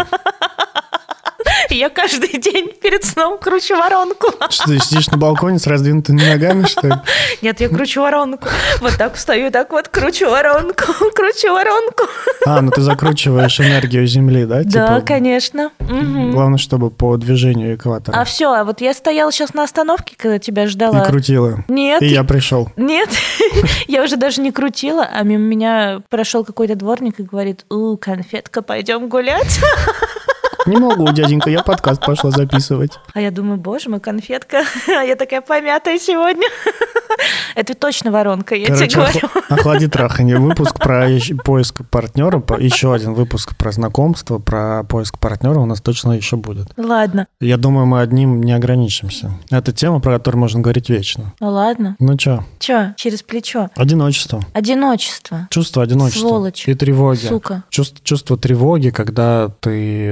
[1.70, 4.28] И Я каждый день перед сном кручу воронку.
[4.50, 6.94] Что ты сидишь на балконе с раздвинутыми ногами, что ли?
[7.42, 8.48] Нет, я кручу воронку.
[8.80, 12.04] Вот так встаю, так вот кручу воронку, кручу воронку.
[12.46, 14.64] А, ну ты закручиваешь энергию Земли, да?
[14.64, 15.72] Да, Типа, конечно.
[15.80, 18.16] Главное, чтобы по движению экватора.
[18.20, 21.02] А все, а вот я стояла сейчас на остановке, когда тебя И ждала.
[21.06, 21.64] крутила.
[21.68, 22.70] Нет, И я пришел.
[22.78, 23.10] нет,
[23.88, 28.62] я уже даже не крутила, а мимо меня прошел какой-то дворник и говорит, у, конфетка,
[28.62, 29.60] пойдем гулять.
[30.66, 32.92] Не могу, дяденька, я подкаст пошла записывать.
[33.14, 36.48] А я думаю, боже мой, конфетка, а я такая помятая сегодня.
[37.56, 39.20] Это точно воронка, я тебе Короче, говорю.
[39.28, 40.38] охла- охлади траханье.
[40.40, 41.08] Выпуск про
[41.44, 46.68] поиск партнера, еще один выпуск про знакомство, про поиск партнера у нас точно еще будет.
[46.78, 49.32] Ладно, Я думаю, мы одним не ограничимся.
[49.52, 51.34] Это тема, про которую можно говорить вечно.
[51.40, 51.96] ну ладно.
[52.00, 53.70] Ну что, Че, через плечо?
[53.76, 54.42] одиночество.
[54.54, 55.48] Одиночество.
[55.52, 56.28] Чувство одиночества.
[56.28, 56.68] Сволочь.
[56.68, 57.28] И тревоги.
[57.28, 57.64] Сука.
[57.70, 60.10] Чувство, чувство тревоги, когда ты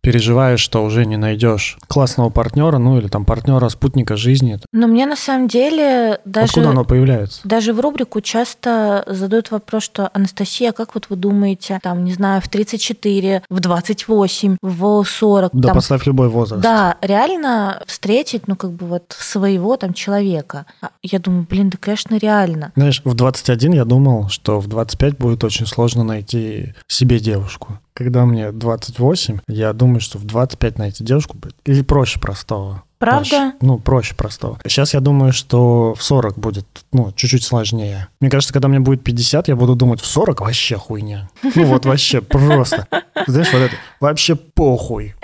[0.00, 4.58] переживаешь, что уже не найдешь классного партнера, ну или там партнера, спутника жизни.
[4.72, 6.46] Но мне на самом деле даже...
[6.46, 7.40] Откуда оно появляется?
[7.44, 12.40] Даже в рубрику часто задают вопрос, что Анастасия, как вот вы думаете, там, не знаю,
[12.40, 16.62] в 34, в 28, в 40, Да, там, поставь любой возраст.
[16.62, 20.66] да, реально встретить, ну, как бы вот своего там человека.
[20.80, 22.72] А Я думаю, блин, да, конечно, реально.
[22.76, 27.78] Знаешь, в 21 я думал, что в 25 будет очень сложно найти себе девушку.
[27.98, 32.84] Когда мне 28, я думаю, что в 25 найти девушку будет или проще простого.
[32.98, 33.28] Правда?
[33.28, 33.52] Проще.
[33.60, 34.58] Ну, проще простого.
[34.64, 38.08] Сейчас я думаю, что в 40 будет, ну, чуть-чуть сложнее.
[38.20, 41.28] Мне кажется, когда мне будет 50, я буду думать, в 40 вообще хуйня.
[41.54, 42.86] Ну, вот вообще просто.
[43.26, 45.14] Знаешь, вот это вообще похуй.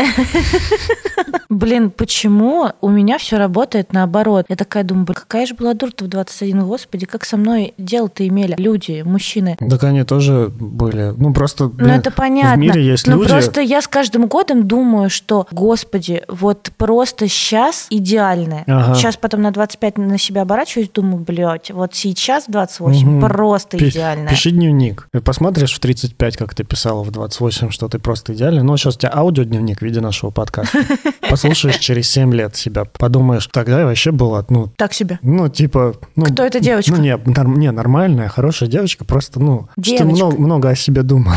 [1.49, 4.47] Блин, почему у меня все работает наоборот?
[4.49, 8.27] Я такая думаю, блин, какая же была дура-то в 21, господи, как со мной дело-то
[8.27, 9.57] имели люди, мужчины.
[9.59, 11.15] Так они тоже были.
[11.17, 12.55] Ну, просто, Ну, блин, это понятно.
[12.57, 13.29] в мире есть Но люди...
[13.29, 18.65] просто я с каждым годом думаю, что, господи, вот просто счастье сейчас идеальное.
[18.67, 18.95] Ага.
[18.95, 23.21] Сейчас потом на 25 на себя оборачиваюсь, думаю, блядь, вот сейчас 28 Мгм.
[23.21, 24.29] просто Пи- идеальное.
[24.29, 25.09] Пиши дневник.
[25.15, 28.63] И посмотришь в 35, как ты писала в 28, что ты просто идеальный.
[28.63, 30.79] Но сейчас у тебя аудиодневник в виде нашего подкаста.
[31.31, 35.19] Послушаешь через 7 лет себя, подумаешь, тогда я вообще была, ну, Так себе.
[35.23, 35.95] ну, типа...
[36.17, 36.93] Ну, Кто эта девочка?
[36.93, 40.05] Ну, не, норм- не, нормальная, хорошая девочка, просто, ну, что Девочка.
[40.07, 41.35] много, много о себе думала.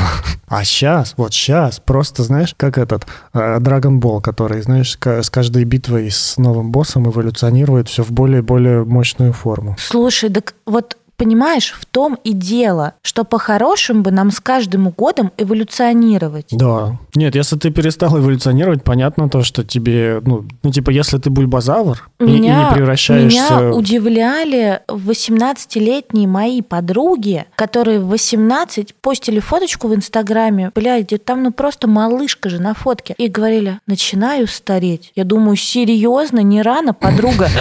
[0.48, 5.66] А сейчас, вот сейчас, просто, знаешь, как этот э, Dragon Ball, который, знаешь, с каждой
[5.66, 9.76] битвой с новым боссом эволюционирует все в более и более мощную форму.
[9.78, 15.32] Слушай, так вот понимаешь, в том и дело, что по-хорошему бы нам с каждым годом
[15.38, 16.48] эволюционировать.
[16.52, 16.98] Да.
[17.16, 22.08] Нет, если ты перестал эволюционировать, понятно то, что тебе, ну, ну типа, если ты бульбазавр
[22.20, 23.60] и- и, Меня, не превращаешься...
[23.60, 31.52] меня удивляли 18-летние мои подруги, которые в 18 постили фоточку в Инстаграме, блядь, там ну
[31.52, 35.12] просто малышка же на фотке, и говорили, начинаю стареть.
[35.16, 37.50] Я думаю, серьезно, не рано, подруга?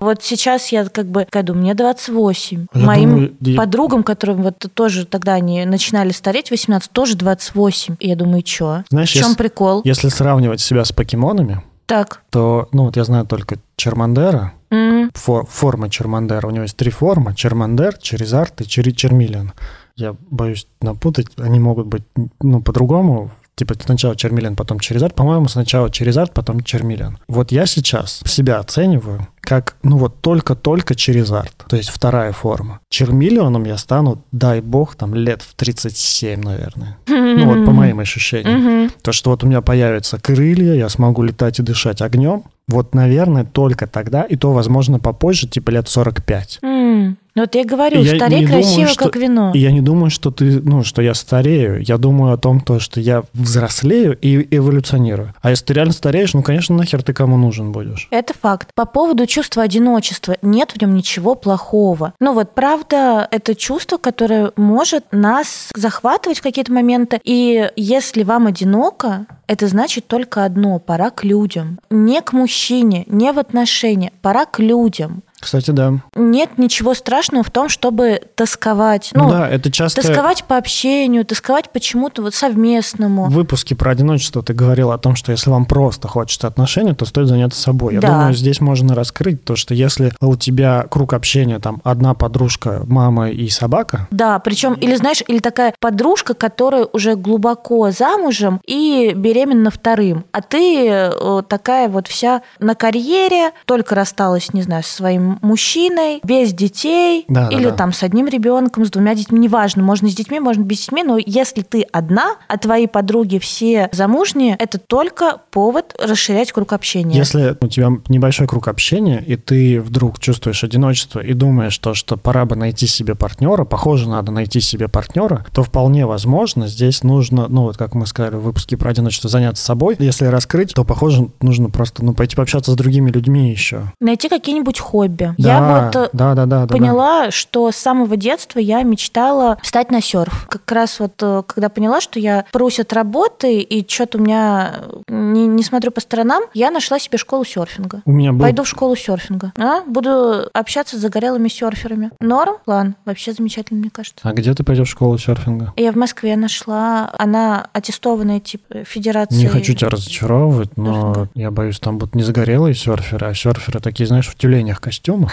[0.00, 2.33] Вот сейчас я как бы, такая думаю, мне 28.
[2.74, 7.96] Я Моим думаю, я- подругам, которым вот тоже тогда они начинали стареть, 18, тоже 28.
[8.00, 8.82] И я думаю, чё?
[8.90, 9.82] Знаешь, в чем если- прикол?
[9.84, 12.22] Если сравнивать себя с покемонами, Так.
[12.30, 16.46] то, ну, вот я знаю только Чермандера, М, фор- форма Чермандера.
[16.48, 17.34] У него есть три формы.
[17.34, 19.52] Чермандер, Черезард и Чери Чермиллиан.
[19.96, 21.26] Я боюсь напутать.
[21.38, 22.02] Они могут быть,
[22.40, 23.30] ну, по-другому.
[23.56, 25.14] Типа сначала Чермиллиан, потом Черезард.
[25.14, 27.18] По-моему, сначала Черезард, потом Чермиллиан.
[27.28, 31.54] Вот я сейчас себя оцениваю как, ну вот только-только Черезард.
[31.68, 32.80] То есть вторая форма.
[32.90, 36.96] Чермиллионом я стану, дай бог, там лет в 37, наверное.
[37.08, 38.90] Ну вот по моим ощущениям.
[39.02, 42.44] То, что вот у меня появятся крылья, я смогу летать и дышать огнем.
[42.66, 46.60] Вот, наверное, только тогда, и то, возможно, попозже, типа лет 45.
[46.62, 49.50] М, Ну вот я говорю, И старей не думаю, красиво, что- как вино.
[49.54, 51.82] И я не думаю, что ты, ну, что я старею.
[51.82, 55.34] Я думаю о том, то, что я взрослею и эволюционирую.
[55.42, 58.06] А если ты реально стареешь, ну, конечно, нахер ты кому нужен будешь.
[58.10, 58.68] Это факт.
[58.74, 62.14] По поводу чувства одиночества, нет в нем ничего плохого.
[62.20, 67.20] Ну вот, правда, это чувство, которое может нас захватывать в какие-то моменты.
[67.24, 71.80] И если вам одиноко, это значит только одно– пора к людям.
[71.90, 75.24] Не к мужчине, не в отношения, пора к людям.
[75.44, 75.94] Кстати, да.
[76.16, 79.10] Нет ничего страшного в том, чтобы тосковать.
[79.12, 80.00] Ну, да, это часто...
[80.00, 83.26] тосковать по общению, тосковать почему-то вот совместному.
[83.26, 87.04] В выпуске про одиночество ты говорил о том, что если вам просто хочется отношений, то
[87.04, 87.94] стоит заняться собой.
[87.94, 88.08] Я Да.
[88.08, 93.30] думаю, здесь можно раскрыть то, что если у тебя круг общения, там, одна подружка, мама
[93.30, 99.70] и собака, Да, причем, или знаешь, или такая подружка, которая уже глубоко замужем и беременна
[99.70, 105.33] вторым, а ты э, такая вот вся на карьере, только рассталась, не знаю, со своим
[105.42, 107.72] мужчиной, без детей, Да, да, или да.
[107.72, 111.18] там с одним ребенком, с двумя детьми, неважно, можно с детьми, можно без детьми, но
[111.24, 117.16] если ты одна, а твои подруги все замужние, это только повод расширять круг общения.
[117.16, 122.16] если у тебя небольшой круг общения, и ты вдруг чувствуешь одиночество и думаешь, то, что
[122.16, 127.46] пора бы найти себе партнера, похоже, надо найти себе партнера, то вполне возможно, здесь нужно,
[127.48, 129.96] ну вот как мы сказали в выпуске про одиночество, заняться собой.
[129.98, 133.92] Если раскрыть, то, похоже, нужно просто, ну, пойти пообщаться с другими людьми еще.
[134.00, 135.23] Найти какие-нибудь хобби.
[135.38, 136.74] Да, Я вот э, да, да, да, да, да.
[136.74, 140.46] поняла, что с самого детства я мечтала встать на серф.
[140.48, 144.74] Как раз вот э, когда поняла, что я прусь от работы и что-то у меня
[145.08, 148.02] э, не, не смотрю по сторонам, я нашла себе школу серфинга.
[148.04, 149.52] У меня был Пойду в школу серфинга.
[149.56, 149.82] А?
[149.82, 152.10] Буду общаться с загорелыми серферами.
[152.20, 152.56] Норм?
[152.64, 152.96] План.
[153.04, 154.20] Вообще замечательно, мне кажется.
[154.22, 155.72] А где ты пойдешь в школу серфинга?
[155.76, 159.36] Я в Москве нашла, она аттестованная типа федерации.
[159.36, 161.30] Не хочу тебя разочаровывать, но Серфинга.
[161.34, 164.80] я боюсь, там будут не загорелые серферы, а серферы такие, знаешь, в тюленях
[165.14, 165.30] дома?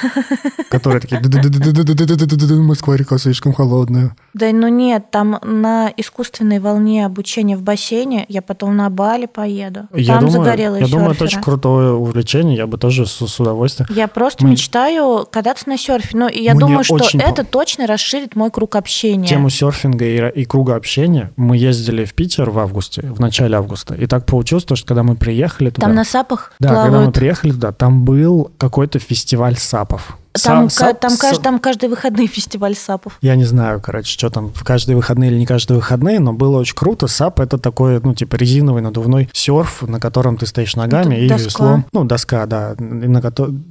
[0.70, 1.22] Которые такие,
[2.62, 4.16] Москва река слишком холодная.
[4.34, 9.88] Да, ну нет, там на искусственной волне обучения в бассейне, я потом на Бали поеду.
[9.94, 13.40] Я там думаю, загорело Я думаю, это очень крутое увлечение, я бы тоже с, с
[13.40, 13.90] удовольствием.
[13.94, 14.52] Я просто Мы...
[14.52, 16.10] мечтаю кататься на серфе.
[16.14, 17.20] Ну, я Мне думаю, что очень...
[17.20, 19.28] это точно расширит мой круг общения.
[19.28, 21.32] Тему серфинга и, и круга общения.
[21.36, 25.16] Мы ездили в Питер в августе, в начале августа, и так получилось, что когда мы
[25.16, 25.88] приехали туда...
[25.88, 26.92] Там на сапах Да, плавают.
[26.92, 30.18] когда мы приехали туда, там был какой-то фестиваль сапов.
[30.34, 33.18] Там, сап- там, са- кажд- там каждые выходные фестиваль сапов.
[33.22, 36.58] Я не знаю, короче, что там, в каждые выходные или не каждые выходные, но было
[36.60, 37.08] очень круто.
[37.08, 41.28] Сап— это такой, ну, типа резиновый надувной серф, на котором ты стоишь ногами Это и
[41.30, 41.46] доска.
[41.46, 41.86] веслом.
[41.92, 42.76] Ну, доска, да.
[42.80, 43.22] И, на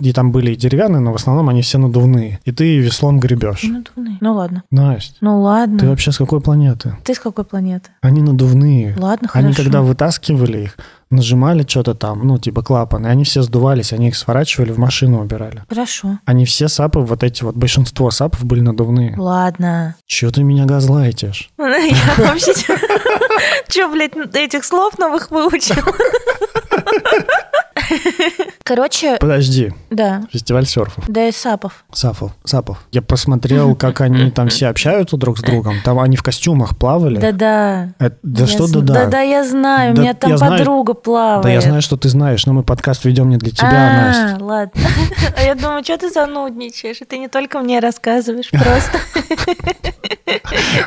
[0.01, 2.41] и там были и деревянные, но в основном они все надувные.
[2.45, 3.63] И ты веслом гребешь.
[3.65, 4.19] Надувные.
[4.21, 4.63] Ну ладно.
[4.71, 5.79] Настя, Ну ладно.
[5.79, 6.97] ты вообще с какой планеты?
[7.05, 7.91] Ты с какой планеты?
[8.03, 8.95] Они надувные.
[8.99, 9.63] Ладно, Они хорошо.
[9.63, 10.77] когда вытаскивали их,
[11.11, 15.63] нажимали что-то там, ну, типа клапаны, они все сдувались, они их сворачивали, в машину убирали.
[15.69, 16.19] Хорошо.
[16.25, 19.15] Они все сапы, вот эти вот, большинство сапов были надувные.
[19.17, 19.95] Ладно.
[20.07, 21.51] Чего ты меня газлайтишь?
[21.59, 22.53] Я вообще...
[23.69, 25.83] Че, блядь, этих слов новых выучил?
[28.63, 30.23] Короче, Подожди, да.
[30.33, 31.05] фестиваль серфов.
[31.09, 31.85] Да и Сапов.
[31.93, 32.79] Сафов, Сапов.
[32.93, 35.77] Я посмотрел, как они там все общаются друг с другом.
[35.85, 37.19] Там они в костюмах плавали.
[37.19, 37.89] Да-да.
[38.23, 38.95] Да Я что да-да?
[38.95, 41.43] Да-да, я знаю, у меня там подруга плавает.
[41.43, 44.45] Да я знаю, что ты знаешь, но мы подкаст ведем не для тебя, а, Настя.
[44.45, 44.81] ладно.
[45.37, 46.99] А я думаю, что ты занудничаешь?
[47.09, 48.99] Ты не только мне рассказываешь, просто.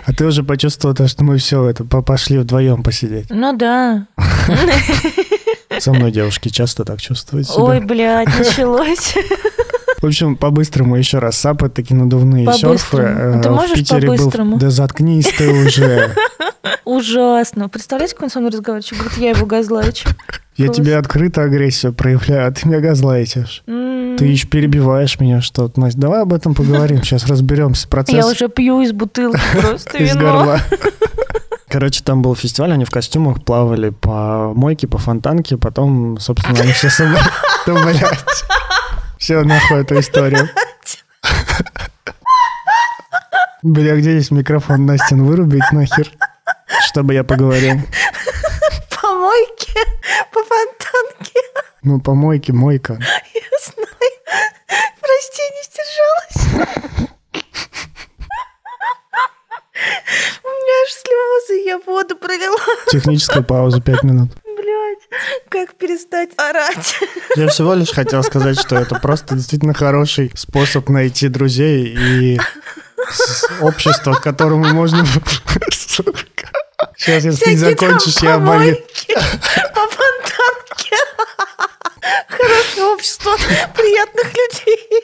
[0.06, 3.28] А ты уже почувствовал то, что мы все это по- пошли вдвоем посидеть.
[3.30, 4.08] Ну да.
[5.80, 7.64] Со мной девушки часто так чувствуют себя.
[7.64, 9.16] Ой, блядь, началось.
[10.02, 11.38] В общем, по-быстрому еще раз.
[11.38, 12.78] Сапы такие надувные По-быстрому.
[12.78, 12.98] серфы.
[12.98, 14.58] Э, Ты в можешь Питере был- по-быстрому?
[14.58, 16.14] Да заткнись ты уже.
[16.86, 17.70] Ужасно.
[17.70, 18.86] Представляете, как он со мной разговаривает?
[18.86, 20.10] Что говорит, я его газлачу.
[20.58, 23.64] Я тебе открыто агрессию проявляю, а ты меня газлайтишь.
[24.18, 25.80] Ты еще перебиваешь меня что-то.
[25.80, 26.98] Настя, давай об этом поговорим.
[27.04, 27.88] Сейчас разберемся.
[27.88, 30.22] Процесс Я уже пью из бутылки просто из вино.
[30.22, 30.60] горла.
[31.70, 36.72] Короче, там был фестиваль, они в костюмах плавали по мойке, по фонтанке, потом, собственно, они
[36.72, 37.26] все собрали.
[37.66, 38.04] Да, блядь.
[39.18, 40.50] Все, нахуй эту историю.
[43.64, 46.12] Бля, где здесь микрофон, Настин, вырубить нахер,
[46.86, 47.80] чтобы я поговорил.
[49.02, 49.80] По мойке,
[50.34, 51.40] по фонтанке.
[51.82, 53.00] Ну, по мойке, мойка.
[53.34, 53.83] Я знаю.
[55.04, 56.40] Прости, не сдержалась.
[60.44, 62.58] У меня аж слезы, я воду пролила.
[62.90, 64.30] Техническая пауза, пять минут.
[64.44, 65.00] Блять,
[65.50, 66.96] как перестать орать?
[67.36, 72.40] Я всего лишь хотел сказать, что это просто действительно хороший способ найти друзей и
[73.62, 75.06] общество, к которому можно...
[76.96, 80.96] Сейчас, если там закончишь, я помойки, По фонтанке.
[82.30, 83.36] Хорошее общество
[83.76, 85.04] приятных людей.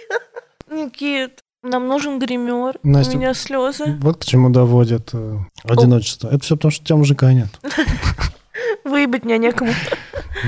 [0.69, 2.79] Никит, нам нужен гример.
[2.83, 3.97] Настя, У меня слезы.
[3.99, 6.29] Вот к чему доводит э, одиночество.
[6.29, 7.49] Это все потому, что у тебя мужика нет.
[8.85, 9.71] Выебать меня некому.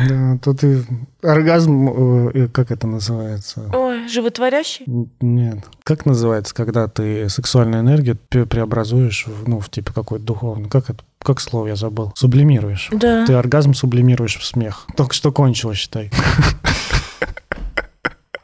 [0.07, 0.83] Да, то ты
[1.21, 3.69] оргазм, э, как это называется?
[3.73, 4.85] Ой, животворящий?
[5.19, 5.59] Нет.
[5.83, 10.69] Как называется, когда ты сексуальную энергию преобразуешь ну, в типа какой-то духовный?
[10.69, 11.03] Как это?
[11.21, 12.13] Как слово я забыл?
[12.15, 12.89] Сублимируешь.
[12.91, 13.25] Да.
[13.25, 14.87] Ты оргазм сублимируешь в смех.
[14.95, 16.09] Только что кончилось, считай.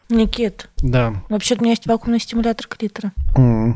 [0.10, 1.16] Никит, Да.
[1.30, 3.12] вообще-то у меня есть вакуумный стимулятор клитора.
[3.36, 3.76] М.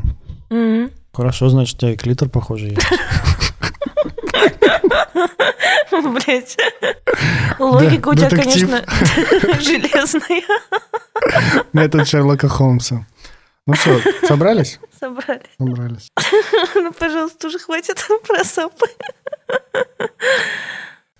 [0.50, 0.90] М.
[1.12, 2.86] Хорошо, значит, у тебя и клитор, похоже, есть.
[5.90, 6.56] Блять.
[7.58, 8.82] Логика у тебя, конечно,
[9.60, 10.42] железная.
[11.72, 13.06] Метод Шерлока Холмса.
[13.66, 14.80] Ну что, собрались?
[14.98, 15.42] Собрали.
[15.58, 16.10] Собрались.
[16.74, 18.86] Ну, пожалуйста, уже хватит про сапы.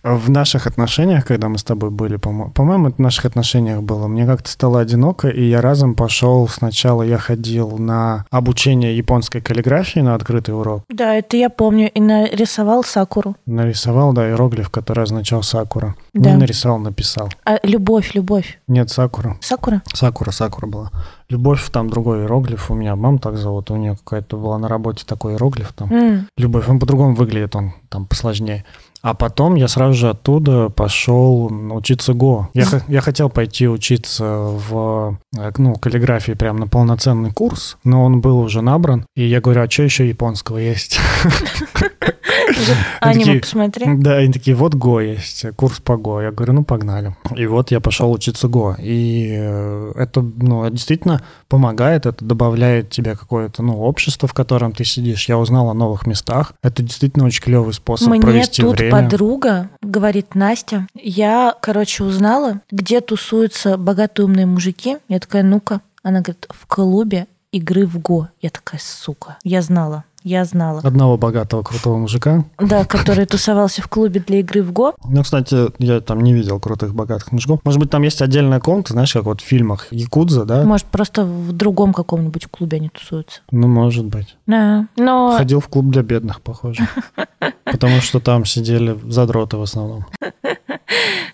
[0.02, 4.08] В наших отношениях, когда мы с тобой были, по-мо- по-моему, это в наших отношениях было,
[4.08, 10.00] мне как-то стало одиноко, и я разом пошел, сначала я ходил на обучение японской каллиграфии
[10.00, 11.88] на открытый урок, Да, это я помню.
[11.92, 13.36] И нарисовал сакуру.
[13.46, 15.94] нарисовал, да, иероглиф, который означал сакура.
[16.14, 16.30] Да.
[16.32, 17.28] Не нарисовал, написал.
[17.44, 18.58] А, любовь, любовь.
[18.66, 19.36] Нет, сакура.
[19.40, 19.82] Сакура?
[19.94, 20.90] Сакура, Сакура была.
[21.28, 22.70] Любовь, там другой иероглиф.
[22.70, 25.92] У меня мама так зовут, у нее какая-то была на работе такой иероглиф там.
[25.92, 26.26] М.
[26.36, 28.64] Любовь, он по-другому выглядит, он там посложнее.
[29.02, 32.50] А потом я сразу же оттуда пошел учиться ГО.
[32.54, 38.20] Я, я хотел пойти учиться в э, ну, каллиграфии прям на полноценный курс, но он
[38.20, 39.04] был уже набран.
[39.16, 41.00] И я говорю, а что еще японского есть?
[43.00, 43.86] Аниме такие, посмотри.
[43.96, 46.20] Да, они такие, вот ГО есть, курс по ГО.
[46.20, 47.16] Я говорю, ну погнали.
[47.36, 48.76] И вот я пошел учиться ГО.
[48.78, 54.84] И э, это, ну, действительно помогает, это добавляет тебе какое-то, ну, общество, в котором ты
[54.84, 55.28] сидишь.
[55.28, 56.52] Я узнал о новых местах.
[56.62, 58.92] Это действительно очень клевый способ Мне провести тут время.
[58.92, 64.98] подруга, говорит Настя, я, короче, узнала, где тусуются богатые умные мужики.
[65.08, 65.80] Я такая, ну-ка.
[66.02, 68.30] Она говорит, в клубе игры в ГО.
[68.40, 70.04] Я такая, сука, я знала.
[70.24, 70.80] Я знала.
[70.82, 72.44] Одного богатого крутого мужика.
[72.58, 74.94] Да, который тусовался в клубе для игры в ГО.
[75.04, 77.60] Ну, кстати, я там не видел крутых богатых мужиков.
[77.64, 80.64] Может быть, там есть отдельная комната, знаешь, как вот в фильмах Якудза, да?
[80.64, 83.40] Может, просто в другом каком-нибудь клубе они тусуются.
[83.50, 84.36] Ну, может быть.
[84.46, 84.86] Да.
[84.96, 86.86] Но Ходил в клуб для бедных, похоже.
[87.64, 90.06] Потому что там сидели задроты в основном.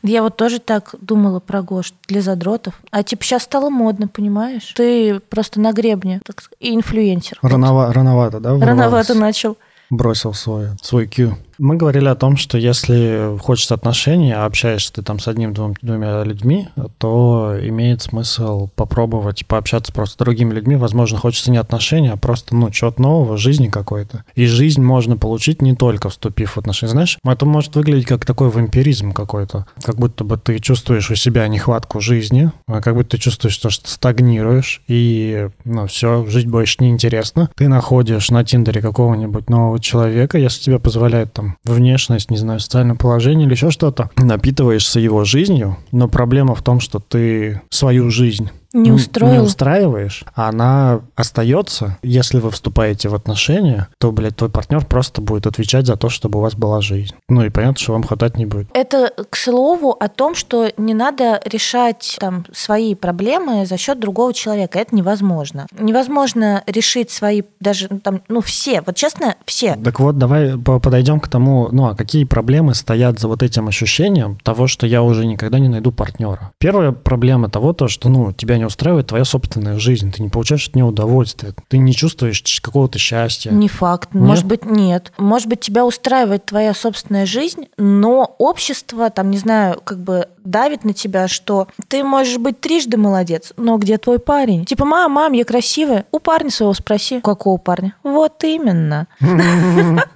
[0.02, 2.74] Я вот тоже так думала про ГО, что для задротов.
[2.90, 4.72] А типа сейчас стало модно, понимаешь?
[4.76, 7.38] Ты просто на гребне, так и инфлюенсер.
[7.42, 8.58] Раново- рановато, да?
[8.58, 9.56] Рановато начал.
[9.90, 11.36] бросил свой, свой Q.
[11.58, 15.74] Мы говорили о том, что если хочется отношений, а общаешься ты там с одним двум,
[15.82, 20.76] двумя людьми, то имеет смысл попробовать пообщаться просто с другими людьми.
[20.76, 24.24] Возможно, хочется не отношений, а просто, ну, чего-то нового, жизни какой-то.
[24.36, 26.92] И жизнь можно получить не только вступив в отношения.
[26.92, 29.66] Знаешь, это может выглядеть как такой вампиризм какой-то.
[29.82, 33.70] Как будто бы ты чувствуешь у себя нехватку жизни, а как будто ты чувствуешь, что
[33.70, 37.50] стагнируешь, и, ну, все, жить больше неинтересно.
[37.56, 42.96] Ты находишь на Тиндере какого-нибудь нового человека, если тебе позволяет там внешность, не знаю, социальное
[42.96, 48.50] положение или еще что-то, напитываешься его жизнью, но проблема в том, что ты свою жизнь
[48.72, 49.32] Не устроил.
[49.32, 51.98] не устраиваешь, а она остается.
[52.02, 56.38] Если вы вступаете в отношения, то, блядь, твой партнер просто будет отвечать за то, чтобы
[56.38, 57.14] у вас была жизнь.
[57.28, 58.68] Ну и понятно, что вам хватать не будет.
[58.74, 64.34] Это, к слову, о том, что не надо решать там свои проблемы за счет другого
[64.34, 64.78] человека.
[64.78, 65.66] Это невозможно.
[65.78, 69.76] Невозможно решить свои даже ну, там, ну все, вот честно, все.
[69.76, 73.68] Так вот, давай по- подойдем к тому, ну а какие проблемы стоят за вот этим
[73.68, 76.52] ощущением того, что я уже никогда не найду партнера.
[76.58, 80.68] Первая проблема того, то, что, ну, тебя не устраивает твоя собственная жизнь, ты не получаешь
[80.68, 83.50] от нее удовольствия, ты не чувствуешь какого-то счастья.
[83.50, 84.14] Не факт.
[84.14, 84.24] Нет?
[84.24, 85.12] Может быть, нет.
[85.18, 90.84] Может быть, тебя устраивает твоя собственная жизнь, но общество, там, не знаю, как бы давит
[90.84, 94.64] на тебя, что ты можешь быть трижды молодец, но где твой парень?
[94.64, 96.06] Типа, мам, мам, я красивая.
[96.10, 97.20] У парня своего спроси.
[97.20, 97.94] Какого парня?
[98.02, 99.06] Вот именно.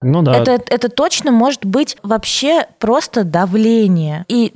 [0.00, 4.24] Ну да, Это, это точно может быть вообще просто давление.
[4.28, 4.54] И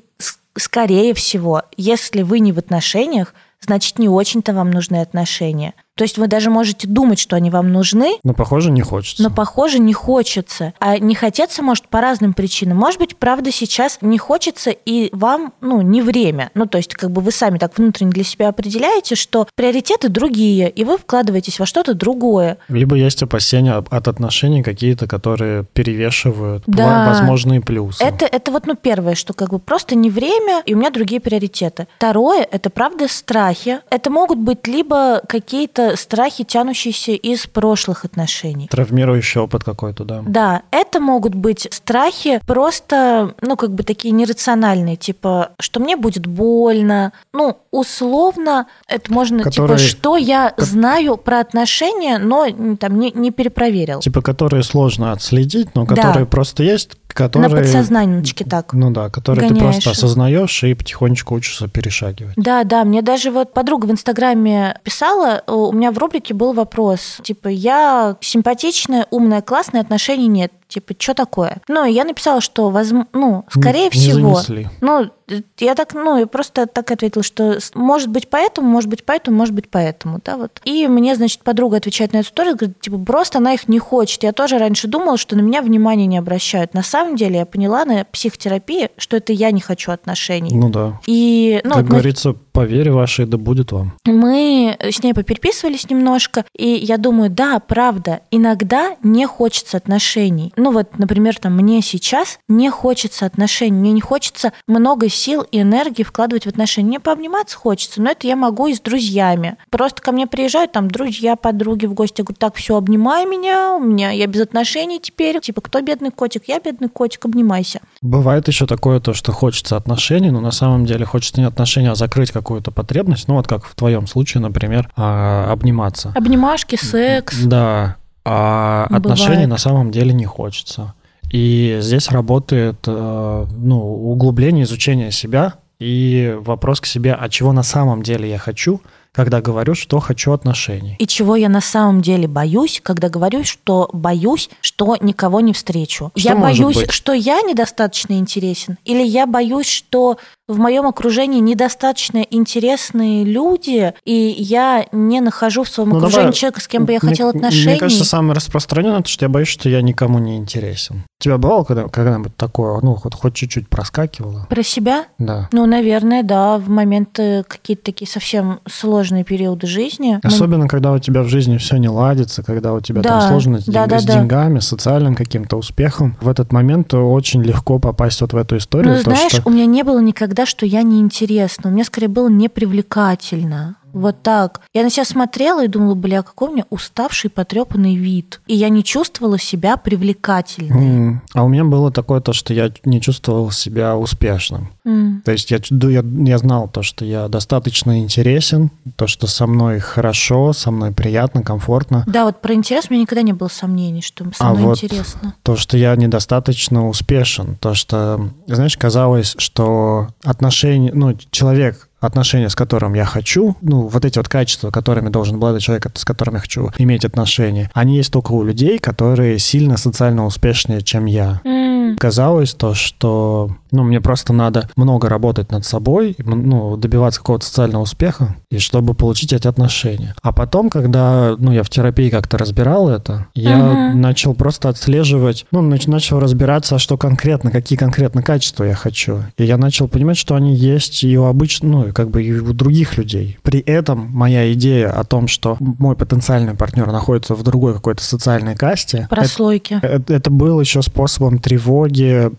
[0.57, 5.75] скорее всего, если вы не в отношениях, значит, не очень-то вам нужны отношения.
[5.97, 9.22] То есть вы даже можете думать, что они вам нужны, но похоже не хочется.
[9.22, 10.72] но, похоже, не хочется.
[10.80, 12.78] А не хотеться может по разным причинам.
[12.78, 16.51] Может быть, правда, сейчас не хочется, и вам, ну, не время.
[16.55, 20.70] Ну, то есть, как бы вы сами так внутренне для себя определяете, что приоритеты другие,
[20.70, 22.59] и вы вкладываетесь во что-то другое.
[22.68, 27.05] Либо есть опасения от отношений какие-то, которые перевешивают Да.
[27.07, 28.03] во- возможные плюсы.
[28.03, 31.20] Это, это вот, ну, первое, что как бы просто не время, и у меня другие
[31.20, 31.86] приоритеты.
[31.97, 33.80] Второе, это правда страхи.
[33.90, 38.68] Это могут быть либо какие-то страхи, тянущиеся из прошлых отношений.
[38.68, 40.22] Травмирующий опыт какой-то, да.
[40.26, 46.26] Да, это могут быть страхи просто, ну, как бы такие нерациональные, типа, что мне будет
[46.26, 47.12] больно.
[47.32, 52.47] Ну, условно, это можно, Которые- типа, что я знаю про отношения, но
[52.78, 54.01] там не, не перепроверил.
[54.01, 55.95] Типа, которые сложно отследить, но Да.
[55.97, 57.51] которые просто есть, которые...
[57.51, 58.73] На подсознаночке так.
[58.73, 59.97] Ну да, которые ты гоняешь просто их.
[59.97, 62.35] осознаешь и потихонечку учишься перешагивать.
[62.37, 67.19] Да, да, мне даже вот подруга в Инстаграме писала, у меня в рубрике был вопрос,
[67.23, 70.53] типа, я симпатичная, умная, классная, отношений нет.
[70.73, 71.59] Типа, что такое?
[71.68, 73.07] Ну, я написала, что, возм...
[73.12, 74.35] ну, скорее Не всего...
[74.37, 74.68] занесли.
[74.81, 75.11] Ну,
[75.59, 79.55] я так, ну, я просто так ответила, что может быть поэтому, может быть поэтому, может
[79.55, 80.61] быть поэтому, да, вот.
[80.64, 84.23] И мне, значит, подруга отвечает на эту историю, говорит, типа, просто она их не хочет.
[84.23, 86.75] Я тоже раньше думала, что на меня внимания не обращают.
[86.75, 90.55] На самом деле я поняла на психотерапии, что это я не хочу отношений.
[90.55, 91.01] Ну да.
[91.07, 93.95] И, ну, как вот мы говорится, по вере вашей, да будет вам.
[94.05, 100.53] мы с ней попереписывались немножко, и я думаю, да, правда, иногда не хочется отношений.
[100.63, 105.61] Ну вот, например, там мне сейчас не хочется отношений, мне не хочется много сил и
[105.61, 106.87] энергии вкладывать в отношения.
[106.87, 109.57] Мне пообниматься хочется, но это я могу и с друзьями.
[109.71, 113.75] Просто ко мне приезжают там друзья, подруги в гости, я говорю, так, все, обнимай меня,
[113.75, 115.41] у меня я без отношений теперь.
[115.41, 116.45] Типа, кто бедный котик?
[116.47, 117.81] Я бедный котик, обнимайся.
[118.01, 121.97] Бывает еще такое, то, что хочется отношений, но на самом деле хочется не отношения, а
[121.97, 123.27] закрыть какую-то потребность.
[123.27, 126.13] Ну вот как в твоем случае, например, а, обниматься.
[126.15, 127.43] Обнимашки, секс.
[127.43, 129.07] Да, а Бывает.
[129.07, 130.95] отношений на самом деле не хочется.
[131.31, 137.62] И здесь работает э, ну, углубление изучения себя и вопрос к себе, а чего на
[137.62, 138.81] самом деле я хочу,
[139.12, 140.97] когда говорю, что хочу отношений.
[140.99, 146.12] И чего я на самом деле боюсь, когда говорю, что боюсь, что никого не встречу.
[146.16, 146.91] Что я боюсь, быть?
[146.93, 150.18] что я недостаточно интересен, или я боюсь, что
[150.53, 156.33] в моем окружении недостаточно интересные люди, и я не нахожу в своем Ну, окружении давай,
[156.35, 157.67] человека, с кем бы я Мне- хотела отношений.
[157.73, 161.05] Мне кажется, самое распространенное, это что я боюсь, что я никому не интересен.
[161.21, 164.47] У тебя бывало когда, когда-нибудь такое, ну, хоть, хоть чуть-чуть проскакивало?
[164.51, 165.05] Про себя?
[165.19, 165.49] Да.
[165.53, 170.19] Ну, наверное, да, в моменты какие-то такие совсем сложные периоды жизни.
[170.23, 173.29] Мы- Особенно, когда у тебя в жизни все не ладится, когда у тебя Да, там
[173.31, 174.15] сложно с, да, да, с да.
[174.19, 176.17] деньгами, социальным каким-то успехом.
[176.21, 178.93] В этот момент очень легко попасть вот в эту историю.
[178.93, 181.70] Ну, то, знаешь, что- у меня не было никогда, что я неинтересна.
[181.70, 183.76] У меня скорее было непривлекательно.
[183.93, 184.61] Вот так.
[184.74, 188.40] Я на себя смотрела и думала, бля, какой у меня уставший, потрепанный вид.
[188.47, 190.97] И я не чувствовала себя привлекательной.
[190.97, 194.70] М, А у меня было такое то, что я не чувствовал себя успешным.
[194.84, 195.22] М.
[195.24, 199.78] То есть я, я, я знал то, что я достаточно интересен, то, что со мной
[199.78, 202.05] хорошо, со мной приятно, комфортно.
[202.07, 204.82] Да, вот про интерес у меня никогда не было сомнений, что со А мной вот
[204.82, 205.34] интересно.
[205.43, 212.55] То, что я недостаточно успешен, то, что, знаешь, казалось, что отношения, ну, человек, отношения, с
[212.55, 216.41] которым я хочу, ну, вот эти вот качества, которыми должен обладать человек, с которым я
[216.41, 221.41] хочу иметь отношения, они есть только у людей, которые сильно социально успешнее, чем я.
[221.45, 221.72] М.
[222.07, 227.83] Казалось то, что ну, мне просто надо много работать над собой, ну, добиваться какого-то социального
[227.83, 230.15] успеха, и чтобы получить эти отношения.
[230.21, 234.01] А потом, когда ну, я в терапии как-то разбирал это, я Мгм.
[234.01, 239.21] начал просто отслеживать, ну, нач- начал разбираться, что конкретно, какие конкретно качества я хочу.
[239.39, 242.53] И я начал понимать, что они есть и у обычных, ну, как бы и у
[242.53, 243.39] других людей.
[243.45, 248.57] При этом моя идея о том, что мой потенциальный партнер находится в другой какой-то социальной
[248.57, 249.79] касте, Прослойки.
[249.81, 251.91] это, это был еще способом тревоги,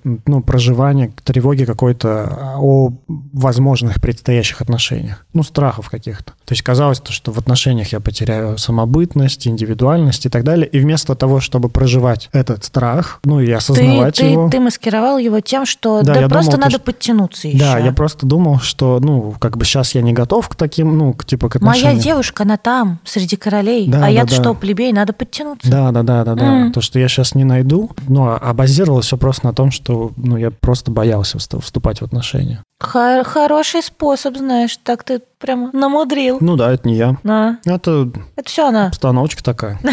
[0.03, 5.25] ну, проживания тревоги какой-то а, о возможных предстоящих отношениях.
[5.33, 6.33] Ну, страхов каких-то.
[6.45, 10.67] То есть казалось, то, что в отношениях я потеряю самобытность, индивидуальность и так далее.
[10.67, 14.49] И вместо того, чтобы проживать этот страх, ну, и Ты, осознавать ты, его...
[14.49, 17.59] ты маскировал его тем, что Да, да, просто думал, надо что- подтянуться еще.
[17.59, 21.13] Да, я просто думал, что, ну, как бы сейчас я не готов к таким, ну,
[21.13, 21.93] к, типа, к отношениям.
[21.95, 23.87] Моя девушка, она там, среди королей.
[23.87, 24.41] Да, а да, я-то да.
[24.41, 25.69] что, плебей, надо подтянуться.
[25.69, 26.45] Да, да, да, да, да.
[26.45, 26.71] М.
[26.71, 27.89] То, что я сейчас не найду.
[28.07, 31.99] Ну, а а базировалось все просто на том, что ну, я просто боялся вст- вступать
[32.01, 32.63] в отношения.
[32.79, 36.37] Хор- хороший способ, знаешь, так ты прямо намудрил.
[36.39, 37.17] Ну да, это не я.
[37.23, 37.59] На.
[37.65, 38.87] Это Это все она.
[38.87, 39.77] обстановочка такая.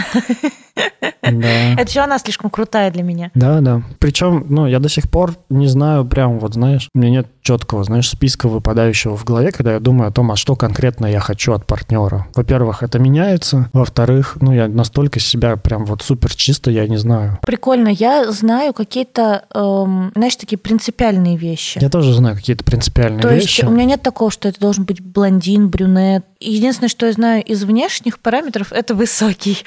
[1.23, 1.73] Да.
[1.75, 3.31] Это все она слишком крутая для меня.
[3.35, 3.83] Да, да.
[3.99, 7.85] Причем, ну, я до сих пор не знаю прям, вот знаешь, у меня нет четкого,
[7.85, 11.53] знаешь, списка выпадающего в голове, когда я думаю о том, а что конкретно я хочу
[11.53, 12.27] от партнера.
[12.35, 13.69] Во-первых, это меняется.
[13.73, 17.39] Во-вторых, ну, я настолько себя прям вот супер чисто, я не знаю.
[17.43, 21.79] Прикольно, я знаю какие-то, эм, знаешь, такие принципиальные вещи.
[21.81, 23.65] Я тоже знаю какие-то принципиальные То есть вещи.
[23.65, 26.25] у меня нет такого, что это должен быть блондин, брюнет.
[26.41, 29.65] Единственное, что я знаю из внешних параметров, это высокий.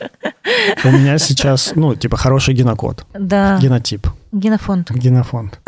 [0.83, 3.05] У меня сейчас, ну, типа, хороший генокод.
[3.13, 4.07] Да, Генотип.
[4.31, 4.91] генофонд.
[4.91, 5.59] Генофонд.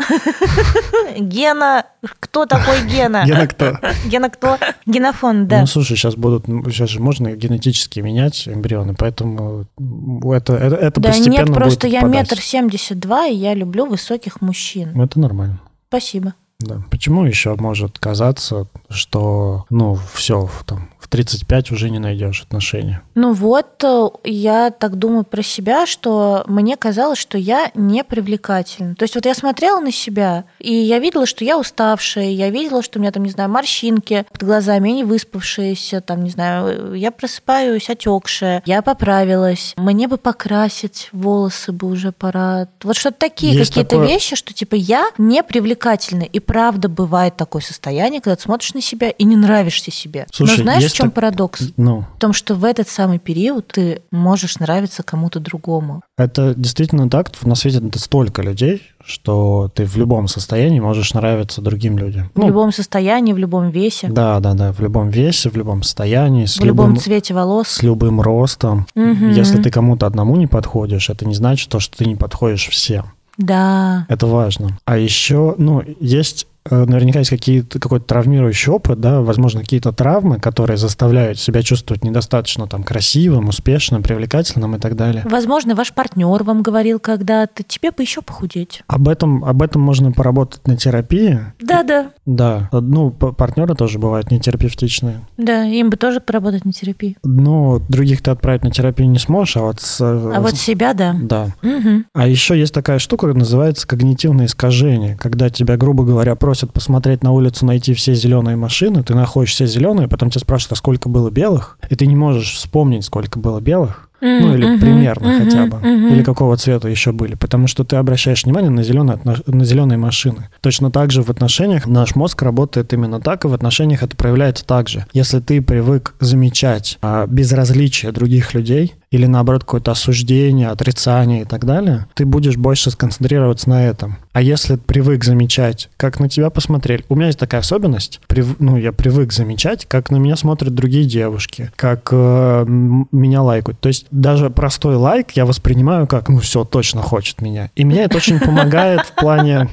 [1.18, 1.84] Гена,
[2.20, 3.24] кто такой Гена?
[3.24, 3.78] Гена кто?
[4.06, 4.58] Гена кто?
[4.86, 5.60] Генофонд, да.
[5.60, 11.00] Ну, слушай, сейчас будут, ну, сейчас же можно генетически менять эмбрионы, поэтому это, это, это
[11.00, 14.92] Да постепенно нет, просто будет я метр семьдесят два, и я люблю высоких мужчин.
[14.94, 15.60] Ну, Это нормально.
[15.88, 16.34] Спасибо.
[16.58, 16.82] Да.
[16.90, 23.02] Почему еще может казаться, что, ну, все, там, в 35 уже не найдешь отношения?
[23.14, 28.94] Ну вот, э, я так думаю про себя, что мне казалось, что я не привлекательна.
[28.94, 32.82] То есть вот я смотрела на себя, и я видела, что я уставшая, я видела,
[32.82, 36.94] что у меня там, не знаю, морщинки под глазами, я не выспавшаяся, там, не знаю,
[36.94, 42.68] я просыпаюсь отекшая, я поправилась, мне бы покрасить волосы бы уже пора.
[42.82, 46.22] Вот что-то такие какие-то такое- вещи, что типа я не привлекательна.
[46.22, 50.26] И правда бывает такое состояние, когда ты смотришь на себя и не нравишься себе.
[50.32, 51.60] Слушай, Но знаешь, в чем так- парадокс?
[51.76, 56.02] Ну, В том, что в этот самый период ты можешь нравиться кому-то другому.
[56.16, 57.30] это действительно так.
[57.44, 62.30] На свете столько людей, что ты в любом состоянии можешь нравиться другим людям.
[62.34, 66.46] в любом состоянии, в любом весе, Да, да, да, в любом весе, в любом состоянии,
[66.46, 67.68] с в любом любым, цвете волос.
[67.68, 68.86] с любым ростом.
[68.94, 69.30] Мгм.
[69.30, 73.06] Если ты кому-то одному не подходишь, это не значит то, что ты не подходишь всем.
[73.38, 74.06] Да.
[74.08, 74.78] Это важно.
[74.84, 80.76] А еще, ну, есть наверняка есть какие-то, какой-то травмирующий опыт, да, возможно, какие-то травмы, которые
[80.76, 85.22] заставляют себя чувствовать недостаточно там красивым, успешным, привлекательным и так далее.
[85.28, 88.82] Возможно, ваш партнер вам говорил когда-то, тебе бы еще похудеть.
[88.86, 91.40] Об этом, об этом можно поработать на терапии.
[91.60, 92.10] Да-да.
[92.24, 95.20] Да, ну, п- партнеры тоже бывают нетерапевтичные.
[95.36, 97.16] Да, им бы тоже поработать на терапии.
[97.22, 100.00] Но других ты отправить на терапию не сможешь, а вот с...
[100.00, 101.14] А вот себя, да.
[101.20, 101.48] Да.
[101.62, 102.06] Мгм.
[102.12, 105.16] А еще есть такая штука, называется когнитивное искажение.
[105.16, 109.66] Когда тебя, грубо говоря, просят посмотреть на улицу, найти все зеленые машины, ты находишь все
[109.66, 113.60] зеленые, потом тебя спрашивают, а сколько было белых, и ты не можешь вспомнить, сколько было
[113.60, 116.14] белых, ну или примерно мгм, хотя бы, мгм.
[116.14, 120.48] или какого цвета еще были, потому что ты обращаешь внимание на зеленые, на зеленые машины.
[120.60, 124.64] Точно так же в отношениях наш мозг работает именно так, и в отношениях это проявляется
[124.64, 125.06] так же.
[125.12, 131.64] Если ты привык замечать а, безразличие других людей, или наоборот какое-то осуждение, отрицание и так
[131.64, 134.18] далее, ты будешь больше сконцентрироваться на этом.
[134.32, 138.76] А если привык замечать, как на тебя посмотрели, у меня есть такая особенность, прив- ну
[138.76, 143.80] я привык замечать, как на меня смотрят другие девушки, как э, меня лайкают.
[143.80, 147.70] То есть даже простой лайк я воспринимаю как, ну все, точно хочет меня.
[147.74, 149.68] И мне это очень помогает в плане,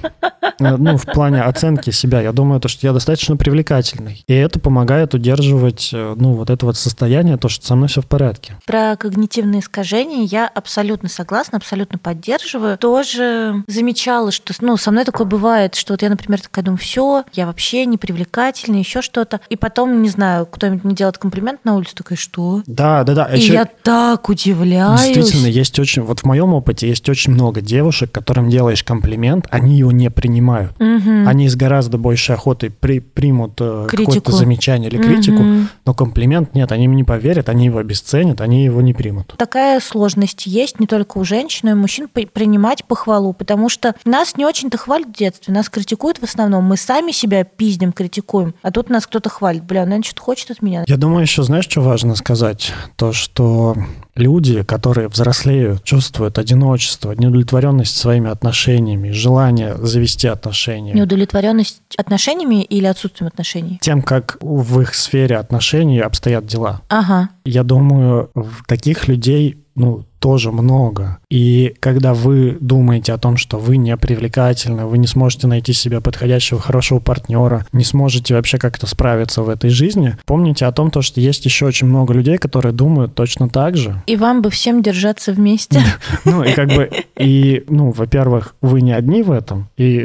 [0.60, 2.22] э, ну в плане оценки себя.
[2.22, 4.24] Я думаю, то, что я достаточно привлекательный.
[4.28, 8.02] И это помогает удерживать, э, ну вот это вот состояние, то, что со мной все
[8.02, 8.58] в порядке.
[8.66, 12.78] Про когнитивные искажения я абсолютно согласна, абсолютно поддерживаю.
[12.78, 17.24] Тоже замечала, что ну, со мной такое бывает, что вот я, например, такая думаю, все,
[17.34, 19.42] я вообще не привлекательна, еще что-то.
[19.50, 22.64] И потом, не знаю, кто-нибудь мне делает комплимент на улице, такая, что?
[22.66, 23.26] Да, да, да.
[23.26, 25.02] И Еще- я так так удивляюсь.
[25.02, 26.02] Действительно, есть очень...
[26.04, 30.80] Вот в моем опыте есть очень много девушек, которым делаешь комплимент, они его не принимают.
[30.80, 31.28] Мгм.
[31.28, 34.12] Они с гораздо большей охотой при, примут э, Критику.
[34.12, 35.70] какое-то замечание или критику, Мгм.
[35.86, 39.34] но комплимент нет, они им не поверят, они его обесценят, они его не примут.
[39.38, 43.70] Такая сложность есть не только у женщин, но и у мужчин при- принимать похвалу, потому
[43.70, 47.92] что нас не очень-то хвалят в детстве, нас критикуют в основном, мы сами себя пиздим,
[47.92, 50.84] критикуем, а тут нас кто-то хвалит, бля, наверное, что-то хочет от меня.
[50.88, 52.72] Я думаю, еще знаешь, что важно сказать?
[52.96, 53.76] То, что
[54.16, 63.28] люди, которые взрослеют, чувствуют одиночество, неудовлетворенность своими отношениями, желание завести отношения, Неудовлетворенность отношениями или отсутствием
[63.28, 63.80] отношений?
[63.82, 66.82] тем, как в их сфере отношений обстоят дела.
[66.90, 67.30] Ага.
[67.46, 71.18] Я думаю, в таких людей ну, тоже много.
[71.30, 76.00] И когда вы думаете о том, что вы не привлекательны, вы не сможете найти себе
[76.00, 81.02] подходящего, хорошего партнера, не сможете вообще как-то справиться в этой жизни, помните о том, то,
[81.02, 84.02] что есть еще очень много людей, которые думают точно так же.
[84.08, 85.82] И вам бы всем держаться вместе.
[86.26, 90.02] Ну, и как бы, и, ну, во-первых, вы не одни в этом, и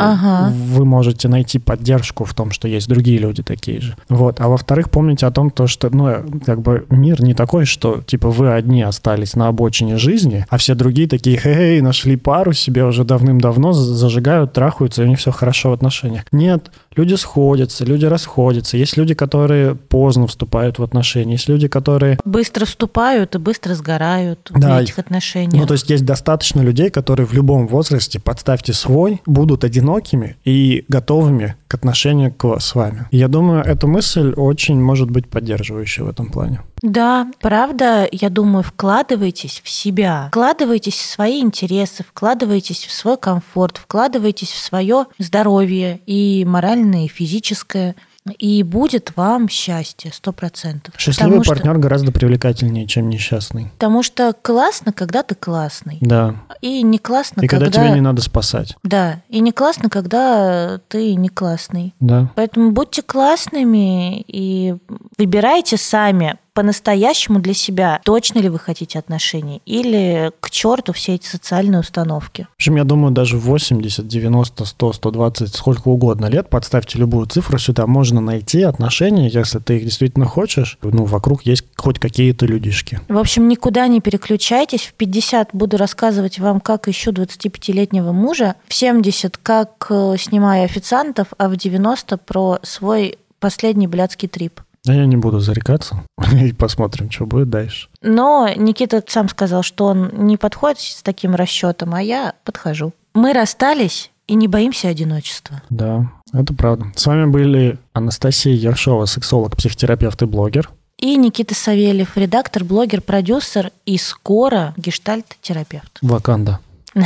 [0.51, 3.95] вы можете найти поддержку в том, что есть другие люди такие же.
[4.09, 4.41] Вот.
[4.41, 8.31] А во-вторых, помните о том, то, что, ну, как бы мир не такой, что, типа,
[8.31, 10.08] вы одни остались на обочине жизни,
[10.49, 15.09] а все другие такие, хей, нашли пару себе уже давным-давно, за- зажигают, трахаются, и у
[15.09, 16.25] них все хорошо в отношениях.
[16.33, 18.77] Нет, люди сходятся, люди расходятся.
[18.77, 24.51] Есть люди, которые поздно вступают в отношения, есть люди, которые Быстро вступают и быстро сгорают
[24.51, 24.79] Да.
[24.79, 25.55] в этих отношениях.
[25.61, 30.85] Ну, то есть есть достаточно людей, которые в любом возрасте, подставьте свой, будут одинокими и
[30.89, 33.07] готовыми к отношению к с вами.
[33.13, 36.61] Я думаю, эта мысль очень может быть поддерживающей в этом плане.
[36.83, 43.77] Да, правда, я думаю, вкладывайтесь в себя, вкладывайтесь в свои интересы, вкладывайтесь в свой комфорт,
[43.79, 47.95] вкладывайтесь в свое здоровье и моральное, и физическое,
[48.39, 50.95] и будет вам счастье, сто процентов.
[50.99, 53.71] Счастливый потому что, партнер гораздо привлекательнее, чем несчастный.
[53.79, 56.35] потому что классно, когда ты классный, Да.
[56.61, 57.85] и не классно, И когда, когда...
[57.87, 58.77] тебя не надо спасать.
[58.83, 61.95] Да, и не классно, когда ты не классный.
[62.01, 62.31] Да.
[62.35, 64.77] Поэтому будьте классными и
[65.17, 71.27] выбирайте сами по-настоящему для себя, точно ли вы хотите отношений, или к черту все эти
[71.27, 72.47] социальные установки.
[72.53, 77.59] В общем, я думаю, даже 80, 90, 100, 120, сколько угодно лет, подставьте любую цифру
[77.59, 80.79] сюда, можно найти отношения, если ты их действительно хочешь.
[80.83, 83.01] Ну, вокруг есть хоть какие-то людишки.
[83.09, 84.83] В общем, никуда не переключайтесь.
[84.83, 88.55] В 50 буду рассказывать вам, как ищу 25-летнего мужа.
[88.67, 94.61] В 70, как э, снимаю официантов, а в 90 про свой последний блядский трип.
[94.89, 96.03] А я не буду зарекаться.
[96.33, 97.89] И посмотрим, что будет дальше.
[98.03, 102.93] Но Никита сам сказал, что он не подходит с таким расчетом, а я подхожу.
[103.15, 105.63] Мы расстались и не боимся одиночества.
[105.71, 106.87] Да, это правда.
[106.95, 110.71] С вами были Анастасия Ершова, сексолог, психотерапевт и блогер.
[110.99, 115.99] И Никита Савельев, редактор, блогер, продюсер и скоро гештальт-терапевт.
[116.03, 116.61] Ваканда.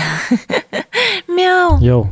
[1.29, 1.79] Мяу!
[1.81, 2.11] Йоу.